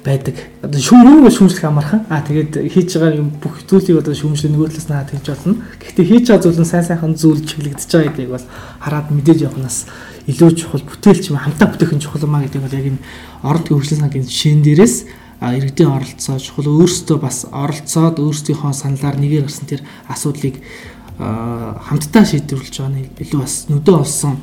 байдаг. 0.04 0.36
Одоо 0.62 0.80
шүүмрэн 0.82 1.30
шүүмжлэх 1.30 1.64
амархан. 1.64 2.06
Аа 2.10 2.26
тэгээд 2.26 2.66
хийж 2.66 2.98
байгаа 2.98 3.22
юм 3.22 3.30
бүх 3.38 3.62
зүйлийг 3.66 4.02
одоо 4.02 4.14
шүүмжлэх 4.14 4.50
нөгөө 4.50 4.68
талаас 4.74 4.88
нь 4.90 4.96
хаад 4.98 5.10
хийж 5.14 5.26
болно. 5.30 5.54
Гэхдээ 5.78 6.06
хийж 6.10 6.24
байгаа 6.26 6.42
зүйл 6.42 6.60
нь 6.62 6.70
сайн 6.70 6.84
сайхан 6.86 7.14
зүйл 7.14 7.40
чиглэгдэж 7.46 7.90
байгаа 7.90 8.10
гэдгийг 8.10 8.30
бол 8.34 8.46
хараад 8.82 9.06
мэдээж 9.14 9.38
явахнаас 9.46 9.78
илүү 10.26 10.50
чухал 10.58 10.82
бүтээлч 10.82 11.24
юм 11.30 11.38
хамтаа 11.38 11.68
бүтээх 11.70 11.94
нь 11.94 12.02
чухал 12.02 12.26
маа 12.26 12.42
гэдэг 12.42 12.62
бол 12.62 12.78
яг 12.78 12.86
энэ 12.90 13.02
оролт 13.46 13.66
хөгжлийн 13.70 14.02
сангийн 14.02 14.26
жишээн 14.26 14.62
дээрээс 14.66 14.96
иргэдийн 15.42 15.90
оролцоо 15.90 16.38
чухал 16.38 16.70
өөрсдөө 16.70 17.18
бас 17.18 17.46
оролцоод 17.50 18.22
өөрсдийнхөө 18.22 18.74
саналаар 18.74 19.18
нэгээр 19.18 19.46
гарсан 19.46 19.66
тэр 19.66 19.82
асуудлыг 20.06 20.62
хамтдаа 21.18 22.24
шийдвэрлэж 22.26 22.74
байгаа 22.78 22.94
нь 22.94 23.10
илүү 23.18 23.40
бас 23.42 23.66
нүдэ 23.66 23.90
олсон 23.90 24.38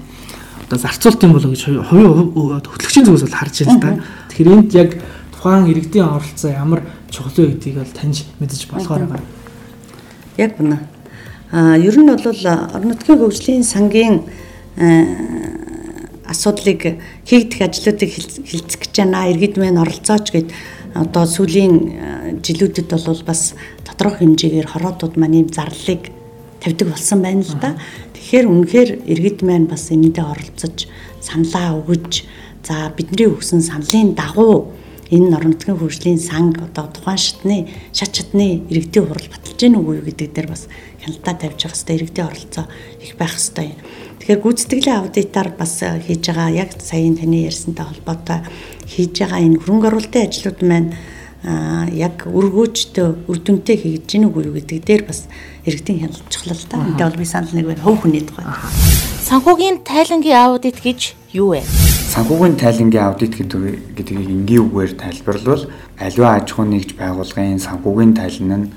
одоо 0.67 0.77
зарцуулт 0.79 1.23
юм 1.23 1.33
болоо 1.33 1.51
гэж 1.55 1.63
хувийн 1.87 2.61
хөтлөгчийн 2.67 3.05
зүгээс 3.07 3.25
бол 3.25 3.39
харж 3.39 3.55
байна 3.63 3.73
л 3.73 3.81
да. 3.81 3.91
Тэгэхээр 4.29 4.53
энд 4.53 4.71
яг 4.75 4.89
тухайн 5.39 5.71
иргэдийн 5.71 6.03
оролцоо 6.03 6.51
ямар 6.51 6.83
чухал 7.09 7.31
вэ 7.31 7.55
гэдгийг 7.55 7.79
бол 7.79 7.95
таньж 7.95 8.27
мэдэж 8.43 8.67
болохоор 8.67 9.07
байгаа. 9.07 9.23
Яг 10.35 10.59
үнэ. 10.59 10.77
А 11.51 11.79
ер 11.79 11.95
нь 11.95 12.11
бол 12.11 12.19
орон 12.27 12.91
нутгийн 12.91 13.19
хөгжлийн 13.23 13.63
сангийн 13.63 14.27
асуудлыг 16.27 16.99
хийгдэх 17.23 17.71
ажлуудыг 17.71 18.11
хилцэх 18.11 18.79
гэж 18.83 18.93
байна. 18.99 19.31
Иргэд 19.31 19.55
мэн 19.55 19.79
оролцооч 19.79 20.27
гэд 20.35 20.51
одоо 20.91 21.23
сүүлийн 21.23 22.43
жилүүдэд 22.43 22.91
бол 22.91 23.23
бас 23.23 23.55
тодорхой 23.87 24.27
хэмжээгээр 24.27 24.67
хороодууд 24.75 25.15
маань 25.15 25.39
ийм 25.39 25.47
зарлыг 25.47 26.11
тавьдаг 26.59 26.91
болсон 26.91 27.23
байна 27.23 27.47
л 27.47 27.55
да. 27.63 27.79
Тэгэхээр 28.11 28.45
үнэхээр 28.51 28.89
иргэд 29.07 29.39
маань 29.47 29.71
бас 29.71 29.87
энэндээ 29.87 30.25
оролцож 30.27 30.91
саналаа 31.23 31.79
өгөж 31.79 32.27
за 32.67 32.91
бидний 32.91 33.31
өгсөн 33.31 33.63
саналын 33.63 34.19
дагуу 34.19 34.75
энэ 35.11 35.35
орон 35.35 35.57
нутгийн 35.57 35.77
хөгжлийн 35.77 36.19
санг 36.21 36.61
одоо 36.61 36.85
тухайн 36.93 37.17
шатны 37.17 37.57
шат 37.93 38.13
чадны 38.13 38.61
иргэдийн 38.69 39.05
хурал 39.09 39.29
баталж 39.33 39.57
гэнэ 39.57 39.77
үгүй 39.81 39.95
юу 39.99 40.05
гэдэг 40.05 40.29
дээр 40.33 40.47
бас 40.53 40.69
хяналтаа 41.01 41.33
тавьж 41.33 41.59
явах 41.65 41.77
хэрэгтэй 41.77 41.95
иргэдийн 41.97 42.29
оролцоо 42.29 42.65
их 43.01 43.13
байх 43.17 43.33
хэрэгтэй. 43.33 43.69
Тэгэхээр 44.21 44.43
гүйцэтгэлийн 44.45 44.99
аудитаар 45.01 45.49
бас 45.57 45.73
хийж 45.81 46.23
байгаа 46.29 46.49
яг 46.53 46.69
саяын 46.77 47.17
таны 47.17 47.49
ярьсантай 47.49 47.85
холбоотой 47.89 48.39
хийж 48.85 49.13
байгаа 49.17 49.39
энэ 49.41 49.59
хөрөнгө 49.65 49.87
оруулалтын 49.89 50.25
ажлууд 50.29 50.59
маань 50.61 50.89
яг 51.95 52.27
өргөөжтөө 52.27 53.31
үр 53.31 53.39
дүнтэй 53.39 53.77
хийж 53.79 54.03
гин 54.11 54.27
үгүй 54.27 54.51
юу 54.51 54.55
гэдэг 54.59 54.83
дээр 54.85 55.03
бас 55.07 55.25
иргэдийн 55.63 56.05
хяналт 56.05 56.27
чухал 56.29 56.53
л 56.53 56.67
та. 56.67 56.83
Эндээ 56.83 57.07
бол 57.07 57.17
би 57.17 57.25
санал 57.25 57.55
нэг 57.55 57.65
байна. 57.65 57.81
Хөв 57.81 57.97
хүний 58.03 58.21
тухай. 58.27 58.43
Санхүүгийн 59.23 59.87
тайлангийн 59.87 60.35
аудит 60.35 60.83
гэж 60.83 61.15
юу 61.31 61.55
вэ? 61.55 61.88
Санхүүгийн 62.19 62.59
тайлангийн 62.59 63.03
аудит 63.07 63.31
гэдэг 63.31 63.95
гэдгийг 63.95 64.27
энгийн 64.27 64.67
үгээр 64.67 64.91
тайлбарлавал 64.99 65.71
аливаа 66.03 66.31
аж 66.35 66.51
ахуйн 66.51 66.75
нэгж 66.75 66.99
байгууллагын 66.99 67.63
санхүүгийн 67.63 68.11
тайлан 68.11 68.51
нь 68.59 68.67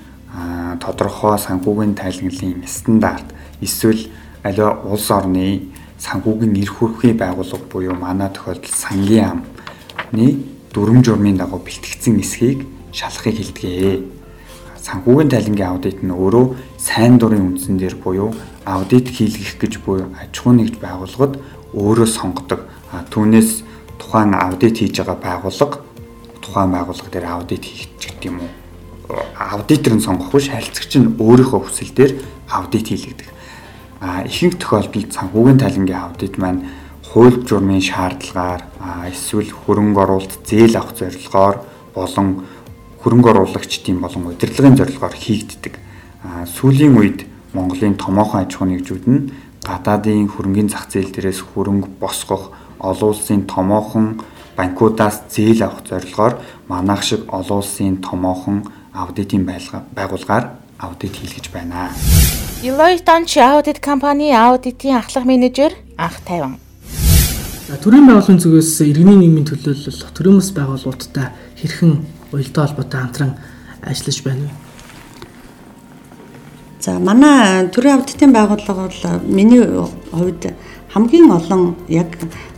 тодорхой 0.78 1.34
санхүүгийн 1.42 1.98
тайланглалын 1.98 2.62
стандарт 2.70 3.34
эсвэл 3.58 4.06
аливаа 4.46 4.86
улс 4.86 5.10
орны 5.10 5.74
санхүүгийн 5.98 6.54
эрх 6.62 6.74
хөрхийн 6.78 7.18
байгууллага 7.18 7.66
буюу 7.66 7.98
манай 7.98 8.30
тохиолдолд 8.30 8.70
сангийн 8.70 9.26
амны 9.34 10.26
дүрм 10.70 11.02
журмын 11.02 11.42
дагуу 11.42 11.58
бэлтгэгдсэн 11.66 12.22
эсхийг 12.22 12.62
шалахыг 12.94 13.42
хэлдэг. 13.42 14.06
Санхүүгийн 14.86 15.30
тайлангийн 15.34 15.66
аудит 15.66 15.98
нь 16.06 16.14
өөрөө 16.14 16.78
сайн 16.78 17.18
дурын 17.18 17.58
үндсэн 17.58 17.74
дээр 17.74 17.98
буюу 17.98 18.30
аудит 18.62 19.10
хийлгэх 19.10 19.58
гэж 19.58 19.82
буюу 19.82 20.14
аж 20.14 20.30
ахуйн 20.30 20.62
нэгж 20.62 20.78
байгууллагад 20.78 21.42
өөрөө 21.74 22.06
сонгодог. 22.06 22.60
Түүнээс 22.92 23.64
тухайн 23.98 24.34
аудит 24.36 24.76
хийж 24.76 25.00
байгаа 25.00 25.16
байгууллага 25.16 25.80
тухайн 26.44 26.70
байгууллага 26.76 27.08
дээр 27.08 27.26
аудит 27.32 27.64
хийх 27.64 27.88
гэдэг 27.96 28.28
юм 28.28 28.44
уу? 28.44 28.52
Аудитор 29.38 29.94
нь 29.96 30.04
сонгох 30.04 30.32
биш 30.36 30.52
харилцагч 30.52 30.92
нь 31.00 31.16
өөрийнхөө 31.16 31.60
хүсэлээр 31.64 32.12
аудит 32.52 32.86
хийлгдэг. 32.88 33.28
А 34.00 34.26
ихэнх 34.28 34.60
тохиолдолд 34.60 35.12
санхүүгийн 35.14 35.58
тайлангийн 35.62 36.04
аудит 36.04 36.36
маань 36.36 36.68
хууль 37.12 37.40
журмын 37.48 37.80
шаардлагаар 37.80 38.62
эсвэл 39.08 39.48
хөрөнгө 39.48 40.00
оруулалт 40.04 40.44
зээл 40.44 40.76
авах 40.76 40.96
зорилгоор 40.96 41.56
болон 41.94 42.44
хөрөнгө 43.00 43.28
оруулагчдын 43.32 44.00
болон 44.00 44.32
удирдлагын 44.32 44.76
зорилгоор 44.76 45.16
хийгддэг. 45.16 45.74
Сүүлийн 46.56 46.96
үед 46.96 47.26
Монголын 47.52 48.00
томоохон 48.00 48.48
аж 48.48 48.56
ахуйн 48.56 48.80
нэгжүүд 48.80 49.04
нь 49.08 49.28
гадаадын 49.60 50.28
хөрөнгөний 50.32 50.72
зах 50.72 50.88
зээл 50.88 51.12
дээрээс 51.12 51.40
хөрөнгө 51.52 52.00
босгох 52.00 52.56
олон 52.82 53.08
улсын 53.10 53.46
томоохон 53.46 54.20
банкудаас 54.56 55.22
зээл 55.30 55.62
авах 55.62 55.82
зорилгоор 55.88 56.34
манайх 56.68 57.02
шиг 57.02 57.20
олон 57.28 57.58
улсын 57.62 57.96
томоохон 58.02 58.64
аудитын 58.92 59.46
байгууллагаар 59.96 60.44
аудит 60.78 61.16
хийлгэж 61.16 61.50
байна. 61.52 61.90
Deloitte 62.62 63.10
онч 63.16 63.38
аудит 63.38 63.78
компани 63.80 64.30
аудитын 64.32 64.96
ахлах 64.96 65.24
менежер 65.24 65.72
анх 65.96 66.20
тайван. 66.26 66.58
Төрийн 67.82 68.06
байгууллагын 68.06 68.42
зүгээс 68.42 68.80
иргэний 68.90 69.16
нийгмийн 69.16 69.46
төлөөлөл 69.46 70.12
төрийн 70.14 70.36
бас 70.36 70.50
байгууллагуудтай 70.52 71.26
хэрхэн 71.56 71.92
уялдаа 72.32 72.66
холбоотой 72.66 73.00
хамтран 73.00 73.32
ажиллаж 73.82 74.18
байна 74.22 74.42
вэ? 74.46 74.50
За 76.80 76.98
манай 76.98 77.68
төрийн 77.70 77.96
аудитын 77.98 78.32
байгууллага 78.32 78.90
бол 78.90 79.20
миний 79.26 79.62
хувьд 80.12 80.54
хамгийн 80.92 81.30
олон 81.30 81.76
яг 81.88 82.10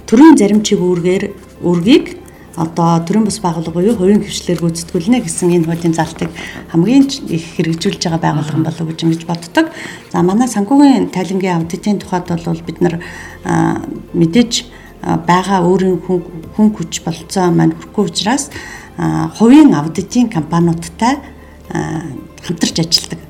төрийн 0.06 0.36
заримчиг 0.36 0.80
үүргээр 0.80 1.24
үргийг 1.64 2.24
одоо 2.56 3.02
төрийн 3.02 3.26
бас 3.26 3.40
байгууллага 3.42 3.74
буюу 3.74 3.96
хувийн 3.98 4.22
хвшлэр 4.22 4.62
гүйцэтгүүлнэ 4.62 5.26
гэсэн 5.26 5.50
энэ 5.58 5.66
хуулийн 5.66 5.94
залтыг 5.96 6.30
хамгийн 6.70 7.10
их 7.32 7.44
хэрэгжүүлж 7.58 8.02
байгаа 8.04 8.22
байгууллага 8.22 8.62
болов 8.62 8.86
гэж 8.94 8.98
ингэж 9.02 9.22
боддог. 9.26 9.66
За 10.12 10.22
манай 10.22 10.46
санхүүгийн 10.46 11.10
тайлангийн 11.10 11.58
аудитын 11.58 11.98
тухайд 11.98 12.30
бол 12.30 12.62
бид 12.62 12.78
нар 12.78 13.02
мэдээж 14.14 14.52
байгаа 15.02 15.66
өөрийн 15.66 15.98
хүн 16.54 16.68
хүч 16.70 17.02
болцоо 17.02 17.50
маань 17.50 17.74
хүрхгүй 17.74 18.04
учраас 18.06 18.54
хувийн 19.40 19.74
аудитын 19.74 20.30
компаниудтай 20.30 21.18
хамтарч 22.46 22.76
ажилладаг. 22.78 23.20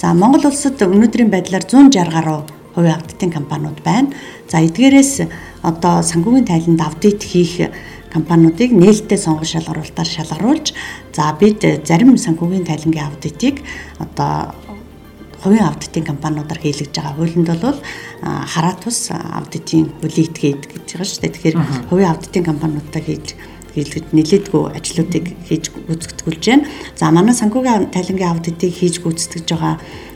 За 0.00 0.14
Монгол 0.16 0.48
улсад 0.48 0.80
өнөөдрийн 0.80 1.28
байдлаар 1.28 1.68
160 1.68 2.08
гаруй 2.08 2.40
хувийн 2.74 2.96
аудитын 2.96 3.30
компаниуд 3.30 3.84
байна. 3.84 4.08
За 4.48 4.64
эдгээрээс 4.64 5.28
одоо 5.62 6.02
санхүүгийн 6.02 6.46
тайланд 6.46 6.80
аудит 6.82 7.22
хийх 7.22 7.70
компаниудыг 8.12 8.70
нээлттэй 8.74 9.18
сонгож 9.18 9.54
шалгаруулалтаар 9.54 10.10
шалгаруулж 10.10 10.74
за 11.14 11.32
бид 11.40 11.62
зарим 11.88 12.16
санхүүгийн 12.18 12.66
тайлангийн 12.66 13.08
аудитыг 13.08 13.62
одоо 13.98 14.52
хувийн 15.42 15.66
аудитын 15.66 16.04
компаниудаар 16.04 16.60
хийлгэж 16.62 16.90
байгаа 16.94 17.14
хуулинд 17.16 17.48
бол 17.62 17.78
хараа 18.22 18.74
тус 18.82 19.10
аудитын 19.10 19.90
хуулийг 19.98 20.30
итгээд 20.30 20.62
гэж 20.70 20.86
байгаа 20.92 21.08
шүү 21.08 21.20
дээ. 21.22 21.34
Тэгэхээр 21.34 21.56
хувийн 21.90 22.10
аудитын 22.10 22.44
компаниудтай 22.46 23.02
хийж 23.02 23.26
хийлгэж 23.74 24.06
нэлээдгүй 24.12 24.62
ажлуудыг 24.78 25.26
хийж 25.48 25.64
гүйцэтгүүлж 25.72 26.44
байна. 26.46 26.68
За 26.94 27.10
манай 27.10 27.34
санхүүгийн 27.34 27.90
тайлангийн 27.90 28.30
аудитыг 28.30 28.70
хийж 28.70 29.02
гүйцэтгэж 29.02 29.46
байгаа 29.50 29.74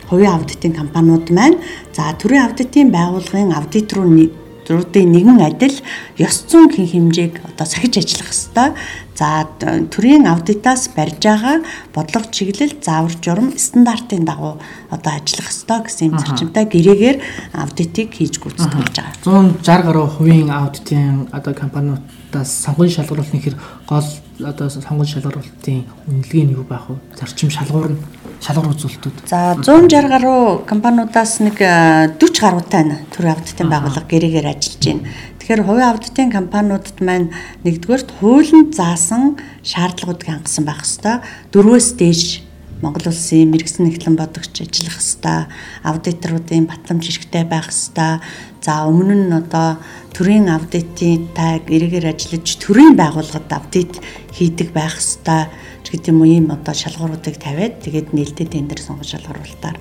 хувийн 0.09 0.31
аудитын 0.31 0.73
компаниуд 0.77 1.27
маань 1.35 1.57
за 1.91 2.13
төрийн 2.15 2.47
аудитын 2.47 2.91
байгууллагын 2.93 3.51
аудиторын 3.51 4.46
зуруудын 4.67 5.07
нэгэн 5.15 5.39
адил 5.39 5.75
ёс 6.19 6.43
зүйн 6.51 6.67
хэн 6.67 6.87
хэмжээг 6.91 7.33
одоо 7.55 7.65
сахиж 7.65 8.03
ажиллах 8.03 8.35
ёстой. 8.35 8.69
За 9.15 9.47
төрийн 9.57 10.27
аудитаас 10.27 10.91
барьж 10.93 11.23
байгаа 11.23 11.63
бодлого 11.95 12.27
чиглэл 12.29 12.75
заавар 12.83 13.15
журам 13.23 13.55
стандартын 13.57 14.27
дагуу 14.27 14.59
одоо 14.91 15.11
ажиллах 15.15 15.49
ёстой 15.49 15.79
гэсэн 15.87 16.11
юм 16.11 16.19
зарчимтай 16.19 16.65
гэрээгээр 16.67 17.17
аудитыг 17.55 18.13
хийж 18.13 18.37
гүйцэтгүүлж 18.43 18.95
байгаа. 18.99 19.57
160 19.63 19.87
гаруй 19.87 20.07
хувийн 20.11 20.51
аудитын 20.51 21.31
одоо 21.31 21.53
компаниудаас 21.55 22.51
сонгон 22.51 22.91
шалгаруулалтын 22.91 23.41
хэр 23.41 23.55
гол 23.89 24.05
одоо 24.45 24.69
сонгон 24.69 25.07
шалгаруулалтын 25.07 25.85
үнэлгээ 26.05 26.45
нь 26.45 26.53
юу 26.53 26.65
байх 26.67 26.89
вэ? 26.89 27.01
Зарчим 27.17 27.49
шалгуур 27.49 27.97
нь 27.97 28.01
шалгуур 28.41 28.73
үзүүлэлтүүд. 28.77 29.25
За 29.25 29.57
160 29.57 30.13
гаруй 30.13 30.61
компаниудаас 30.69 31.41
нэг 31.41 31.57
40 31.57 32.17
гаруйтай 32.37 32.83
нь 32.85 32.95
төр 33.09 33.33
аудитын 33.33 33.69
байгууллага 33.69 34.05
гэрээгээр 34.05 34.47
ажиллаж 34.53 34.83
байна. 34.85 35.09
Тэгэхээр 35.41 35.65
хувийн 35.65 35.89
аудитын 35.89 36.29
компаниудад 36.29 36.97
маань 37.01 37.33
нэгдүгээрт 37.65 38.09
хуулинд 38.21 38.71
заасан 38.77 39.41
шаардлагуудыг 39.65 40.29
хангасан 40.29 40.65
байх 40.69 40.85
ёстой. 40.85 41.17
Дөрвөөс 41.49 41.97
дээш 41.97 42.46
Монгол 42.81 43.09
улсын 43.09 43.49
мэрэгсэн 43.49 43.89
нэгтлэн 43.89 44.15
бодогч 44.17 44.61
ажиллах 44.61 45.01
хэвээр 45.01 45.49
аудиторуудын 45.81 46.69
батламж 46.69 47.09
хэрэгтэй 47.09 47.43
байх 47.49 47.73
хэвээр 47.73 48.21
за 48.61 48.73
өмнө 48.85 49.15
нь 49.17 49.33
одоо 49.33 49.81
төрийн 50.13 50.45
аудитын 50.45 51.33
та 51.33 51.57
эргээр 51.57 52.13
ажиллаж 52.13 52.47
төрийн 52.61 52.93
байгууллагад 52.93 53.49
аудит 53.49 53.97
хийдэг 54.37 54.69
байх 54.77 54.93
хэвээр 54.93 55.49
гэдэг 55.89 56.11
юм 56.11 56.21
уу 56.21 56.29
ийм 56.29 56.47
одоо 56.53 56.73
шалгууруудыг 56.77 57.41
тавиад 57.41 57.81
тэгээд 57.81 58.13
нээлттэй 58.13 58.45
тендер 58.45 58.77
сонгож 58.77 59.09
шалгаруулалтаар 59.09 59.77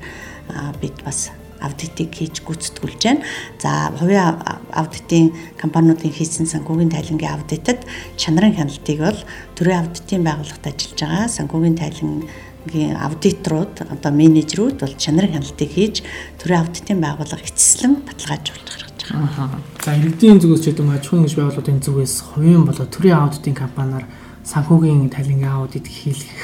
бид 0.80 0.96
бас 1.04 1.34
аудитыг 1.60 2.12
хийж 2.12 2.44
гүйцэтгүүлж 2.44 3.02
байна. 3.02 3.24
За 3.58 3.90
хувийн 3.96 4.40
аудитын 4.72 5.32
компаниудын 5.60 6.12
хийсэн 6.12 6.46
санхүүгийн 6.46 6.92
тайлангийн 6.92 7.32
аудитад 7.32 7.80
чанарын 8.16 8.56
хяналтыг 8.56 8.98
бол 9.00 9.20
төрийн 9.56 9.80
аудитын 9.82 10.22
байгууллагад 10.24 10.66
ажиллаж 10.68 11.00
байгаа. 11.00 11.26
Санхүүгийн 11.28 11.76
тайлан 11.80 12.28
гийн 12.70 12.96
аудиторууд 12.96 13.74
одоо 13.86 14.10
менежерүүд 14.12 14.76
бол 14.82 14.94
чанарын 14.98 15.38
хяналтыг 15.38 15.70
хийж 15.70 16.02
төрийн 16.38 16.60
аудитын 16.62 16.98
байгууллага 17.00 17.46
эцэслэн 17.46 17.94
баталгаажуулж 18.06 18.66
гаргаж 18.66 19.00
байгаа. 19.06 19.60
За 19.84 19.90
иргэдийн 19.94 20.40
зүгээс 20.42 20.62
ч 20.62 20.64
гэдэг 20.70 20.84
юм 20.84 20.92
аж 20.94 21.04
ахуйн 21.06 21.24
гэж 21.24 21.34
байгууллагын 21.38 21.80
зүгээс 21.86 22.14
хувийн 22.34 22.64
болоо 22.66 22.86
төрийн 22.86 23.18
аудитын 23.22 23.54
компаниар 23.54 24.04
санхүүгийн 24.44 25.10
талингийн 25.10 25.54
аудит 25.54 25.86
хийлгэх 25.86 26.42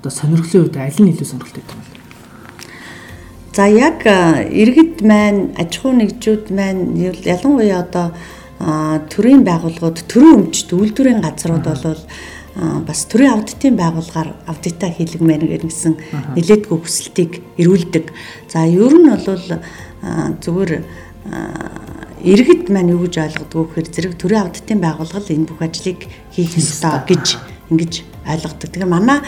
одоо 0.00 0.12
сонирхлын 0.12 0.62
үед 0.64 0.76
аль 0.76 1.00
нь 1.00 1.10
илүү 1.12 1.28
сонирхолтой 1.28 1.62
юм 1.62 1.80
бэ? 1.80 2.02
За 3.52 3.68
яг 3.68 4.00
иргэд 4.04 5.04
маань 5.04 5.52
аж 5.60 5.76
ахуйн 5.76 6.00
нэгжүүд 6.00 6.44
маань 6.56 6.96
ялангуяа 6.96 7.84
одоо 7.84 8.06
төрийн 9.12 9.44
байгууллагууд 9.44 9.98
төрийн 10.08 10.48
өмчт 10.48 10.72
үйлдвэрийн 10.72 11.20
газрууд 11.20 11.66
болвол 11.66 12.02
бас 12.54 13.06
төрийн 13.08 13.32
аудитын 13.32 13.76
байгууллагаар 13.80 14.36
аудита 14.46 14.92
хийлгэмээр 14.92 15.64
гэсэн 15.64 15.96
нэлээдгүй 16.36 16.78
хүсэлтийг 16.84 17.40
эрүүлдэг. 17.56 18.12
За 18.52 18.68
ер 18.68 18.92
нь 18.92 19.08
бол 19.08 19.24
зүгээр 19.24 20.72
иргэд 22.22 22.68
маань 22.68 22.92
юу 22.92 23.08
гэж 23.08 23.14
ойлгодгоо 23.24 23.64
гэхээр 23.72 23.88
зэрэг 23.88 24.14
төрийн 24.20 24.44
аудитын 24.44 24.78
байгууллага 24.84 25.32
энэ 25.32 25.48
бүх 25.48 25.64
ажлыг 25.64 26.04
хийх 26.30 26.52
ёстой 26.60 27.00
гэж 27.08 27.26
ингэж 27.72 27.92
ойлгодог. 28.28 28.68
Тэгэхээр 28.70 28.86
манай 28.86 29.18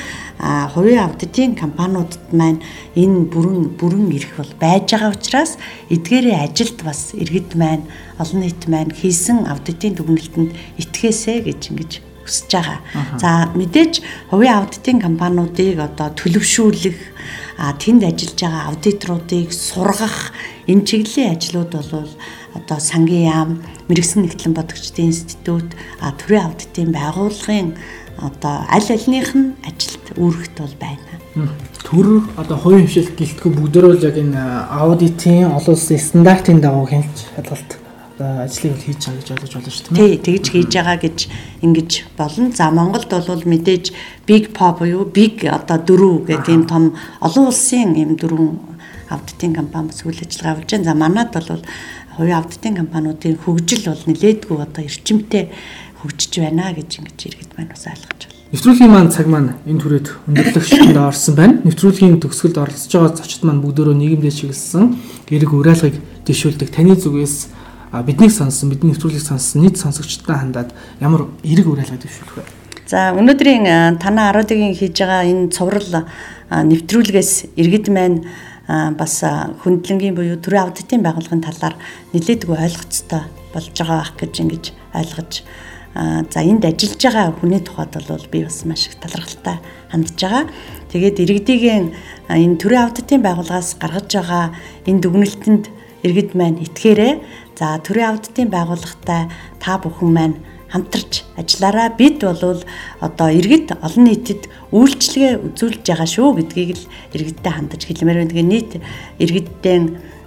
хувийн 0.76 1.08
аудитын 1.08 1.56
компаниудад 1.56 2.28
маань 2.30 2.60
энэ 2.92 3.26
бүрэн 3.32 3.74
бүрэн 3.80 4.12
эрх 4.14 4.36
бол 4.36 4.52
байж 4.60 4.92
байгаа 4.92 5.16
учраас 5.16 5.56
эдгээрээ 5.90 6.44
ажилд 6.44 6.78
бас 6.84 7.16
иргэд 7.16 7.56
маань 7.56 7.88
олон 8.20 8.40
нийт 8.44 8.62
маань 8.68 8.92
хийсэн 8.92 9.48
аудитын 9.50 9.96
дүгнэлтэнд 9.96 10.52
итгээсэ 10.78 11.42
гэж 11.48 11.60
ингэж 11.72 11.92
өсөж 12.24 12.50
байгаа. 12.50 12.80
За 13.20 13.48
мэдээж 13.54 14.02
хувийн 14.30 14.56
аудитын 14.58 14.98
компаниудыг 15.00 15.78
одоо 15.78 16.08
төлөвшүүлэх 16.16 16.98
тэнд 17.78 18.02
ажиллаж 18.02 18.40
байгаа 18.40 18.62
аудиторуудыг 18.72 19.48
сургах 19.52 20.32
энэ 20.66 20.84
чиглэлийн 20.88 21.36
ажлууд 21.36 21.72
бол 21.72 22.10
одоо 22.54 22.78
сангийн 22.78 23.28
яам, 23.30 23.50
мэрэгсэн 23.88 24.24
нэгтлэн 24.24 24.54
бодогчдын 24.54 25.10
институт, 25.10 25.68
төрийн 26.00 26.46
аудитын 26.50 26.90
байгууллагын 26.94 27.74
одоо 28.18 28.64
аль 28.70 28.90
альных 28.90 29.34
нь 29.34 29.54
ажилд 29.66 30.06
үүрэгт 30.16 30.56
бол 30.58 30.76
байна. 30.78 31.14
Төр 31.82 32.22
одоо 32.38 32.56
хувийн 32.58 32.86
хвшилт 32.86 33.18
гэлтгүй 33.18 33.50
бүгдөө 33.58 33.98
л 33.98 34.06
яг 34.06 34.16
энэ 34.18 34.38
аудитын 34.70 35.50
олон 35.50 35.74
улсын 35.74 35.98
стандартын 35.98 36.62
дагуу 36.62 36.86
хянж 36.86 37.10
шалгалт 37.34 37.83
ажлыг 38.18 38.72
бол 38.72 38.84
хийж 38.86 39.00
байгаа 39.06 39.18
гэж 39.18 39.30
ойлгож 39.34 39.52
байна 39.54 39.70
шүү 39.74 39.90
дээ. 39.90 39.98
Тий, 39.98 40.18
тэгж 40.22 40.46
хийж 40.54 40.72
байгаа 40.74 40.98
гэж 41.02 41.18
ингэж 41.66 41.90
болно. 42.16 42.50
За 42.54 42.70
Монголд 42.70 43.10
бол 43.10 43.42
мэдээж 43.42 43.84
Big 44.26 44.54
Pop 44.54 44.78
буюу 44.78 45.04
Big 45.04 45.42
одоо 45.50 45.78
дөрөв 45.82 46.26
гэдэг 46.30 46.48
ийм 46.54 46.64
том 46.70 46.94
олон 47.20 47.50
улсын 47.50 47.98
ийм 47.98 48.14
дөрвөн 48.14 48.58
аудитын 49.10 49.54
компани 49.54 49.90
бас 49.90 50.06
үйл 50.06 50.22
ажиллагаа 50.22 50.62
явуулж 50.62 50.70
байна. 50.70 50.84
За 50.84 50.94
манад 50.94 51.30
бол 51.34 51.62
хувийн 52.16 52.38
аудитын 52.38 52.74
компаниудын 52.78 53.38
хөгжил 53.42 53.90
бол 53.90 54.04
нэлээдгүй 54.06 54.58
одоо 54.62 54.82
эрчимтэй 54.86 55.50
хөгжиж 55.98 56.32
байна 56.38 56.70
гэж 56.70 57.02
ингэж 57.02 57.18
иргэд 57.26 57.50
маань 57.58 57.74
бас 57.74 57.86
ойлгож 57.90 58.20
байна. 58.22 58.34
Нэвтрүүлгийн 58.54 58.92
маань 58.94 59.10
цаг 59.10 59.26
маань 59.26 59.58
энэ 59.66 59.82
түрээд 59.82 60.06
өндөрлөгчөнд 60.30 60.98
орсон 61.02 61.34
байна. 61.34 61.58
Нэвтрүүлгийн 61.66 62.22
төгсгөлд 62.22 62.62
оролцож 62.62 62.92
байгаа 62.94 63.18
зочид 63.18 63.42
маань 63.42 63.58
бүгдөө 63.58 63.98
нийгэмдээ 63.98 64.30
чиглэсэн 64.30 64.94
эрэг 65.34 65.50
уриалгыг 65.50 65.98
дэвшүүлдэг 66.22 66.70
таны 66.70 66.94
зүгээс 66.94 67.63
биднийг 68.02 68.32
сонссон, 68.34 68.70
бидний 68.70 68.90
нэвтрүүлгийг 68.90 69.22
сонссон 69.22 69.62
нийт 69.62 69.78
сонсогчдод 69.78 70.34
хандаад 70.34 70.74
ямар 70.98 71.30
эрэг 71.46 71.66
уриалгыг 71.70 72.02
дэвшүүлэх 72.02 72.36
вэ? 72.42 72.44
За 72.90 73.14
өнөөдрийн 73.14 73.96
танаа 74.02 74.34
10-гийн 74.34 74.74
хийж 74.74 74.98
байгаа 74.98 75.22
энэ 75.24 75.54
цуврал 75.54 76.04
нэвтрүүлгээс 76.50 77.54
иргэд 77.54 77.88
маань 77.94 78.26
бас 78.66 79.22
хөндлөнгийн 79.62 80.16
буюу 80.16 80.40
төрийн 80.40 80.68
аудитын 80.68 81.04
байгууллагын 81.04 81.44
талаар 81.44 81.76
нэлээдгүй 82.12 82.56
ойлгоцтой 82.56 83.22
болж 83.52 83.72
байгаа 83.78 84.00
ах 84.00 84.12
гэж 84.18 84.34
ингэж 84.40 84.64
ойлгож 84.96 85.32
за 85.94 86.40
энд 86.42 86.64
ажиллаж 86.64 87.00
байгаа 87.00 87.36
хүний 87.38 87.60
тухайд 87.60 87.92
бол 87.94 88.26
би 88.32 88.44
бас 88.44 88.64
маш 88.64 88.88
их 88.88 88.98
талархалтай 88.98 89.60
хандж 89.92 90.18
байгаа. 90.18 90.44
Тэгээд 90.90 91.22
иргэдийн 91.22 91.94
энэ 92.28 92.58
төрийн 92.58 92.84
аудитын 92.88 93.22
байгууллагаас 93.22 93.78
гаргаж 93.78 94.10
байгаа 94.10 94.44
энэ 94.88 95.00
дүгнэлтэнд 95.00 95.64
иргэд 96.02 96.34
маань 96.34 96.58
итгээрэй. 96.60 97.12
За 97.54 97.78
төрийн 97.78 98.18
аудитын 98.18 98.50
байгууллагатай 98.50 99.30
та 99.62 99.78
бүхэн 99.78 100.10
маань 100.10 100.36
хамтарч 100.74 101.22
ажиллаараа 101.38 101.94
бид 101.94 102.18
болвол 102.18 102.66
одоо 102.98 103.28
иргэд 103.30 103.78
олон 103.78 104.04
нийтэд 104.10 104.50
үйлчлэгээ 104.74 105.54
үзүүлж 105.54 105.86
байгаа 105.86 106.08
шүү 106.10 106.28
гэдгийг 106.34 106.70
л 106.74 106.84
иргэдтэй 107.14 107.52
хандаж 107.54 107.82
хэлмээр 107.86 108.26
байна. 108.26 108.30
Тэгээ 108.34 108.50
нийт 108.50 108.72
иргэдтэй 109.22 109.76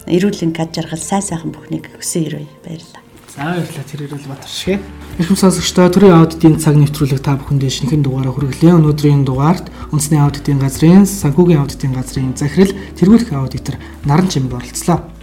эрүүл 0.08 0.40
мэндийн 0.40 0.72
жаргал 0.72 1.04
сайн 1.04 1.20
сайхан 1.20 1.52
бүхнийг 1.52 1.92
хүсэн 2.00 2.24
ирвэ 2.32 2.48
баярлалаа. 2.64 3.04
За 3.28 3.44
баярлалаа 3.44 3.86
тэр 3.92 4.02
ирүүл 4.08 4.28
батар 4.32 4.48
шиг. 4.48 4.80
Ирхэм 5.20 5.36
сонсогчдоо 5.36 5.92
төрийн 5.92 6.16
аудитын 6.16 6.56
цаг 6.64 6.80
нэвтрүүлэг 6.80 7.20
та 7.20 7.36
бүхэндээ 7.36 7.72
шинэхэн 7.76 8.08
дугаараа 8.08 8.32
хүргэлээ. 8.32 8.72
Өнөөдрийн 8.72 9.28
дугаард 9.28 9.68
үндэсний 9.92 10.24
аудитын 10.24 10.64
газрын, 10.64 11.04
санхүүгийн 11.04 11.60
аудитын 11.60 11.92
газрын 11.92 12.40
захирал 12.40 12.72
тэргүүлэх 12.96 13.36
аудитор 13.36 13.76
Наран 14.08 14.32
Чимэг 14.32 14.56
оролцлоо. 14.56 15.17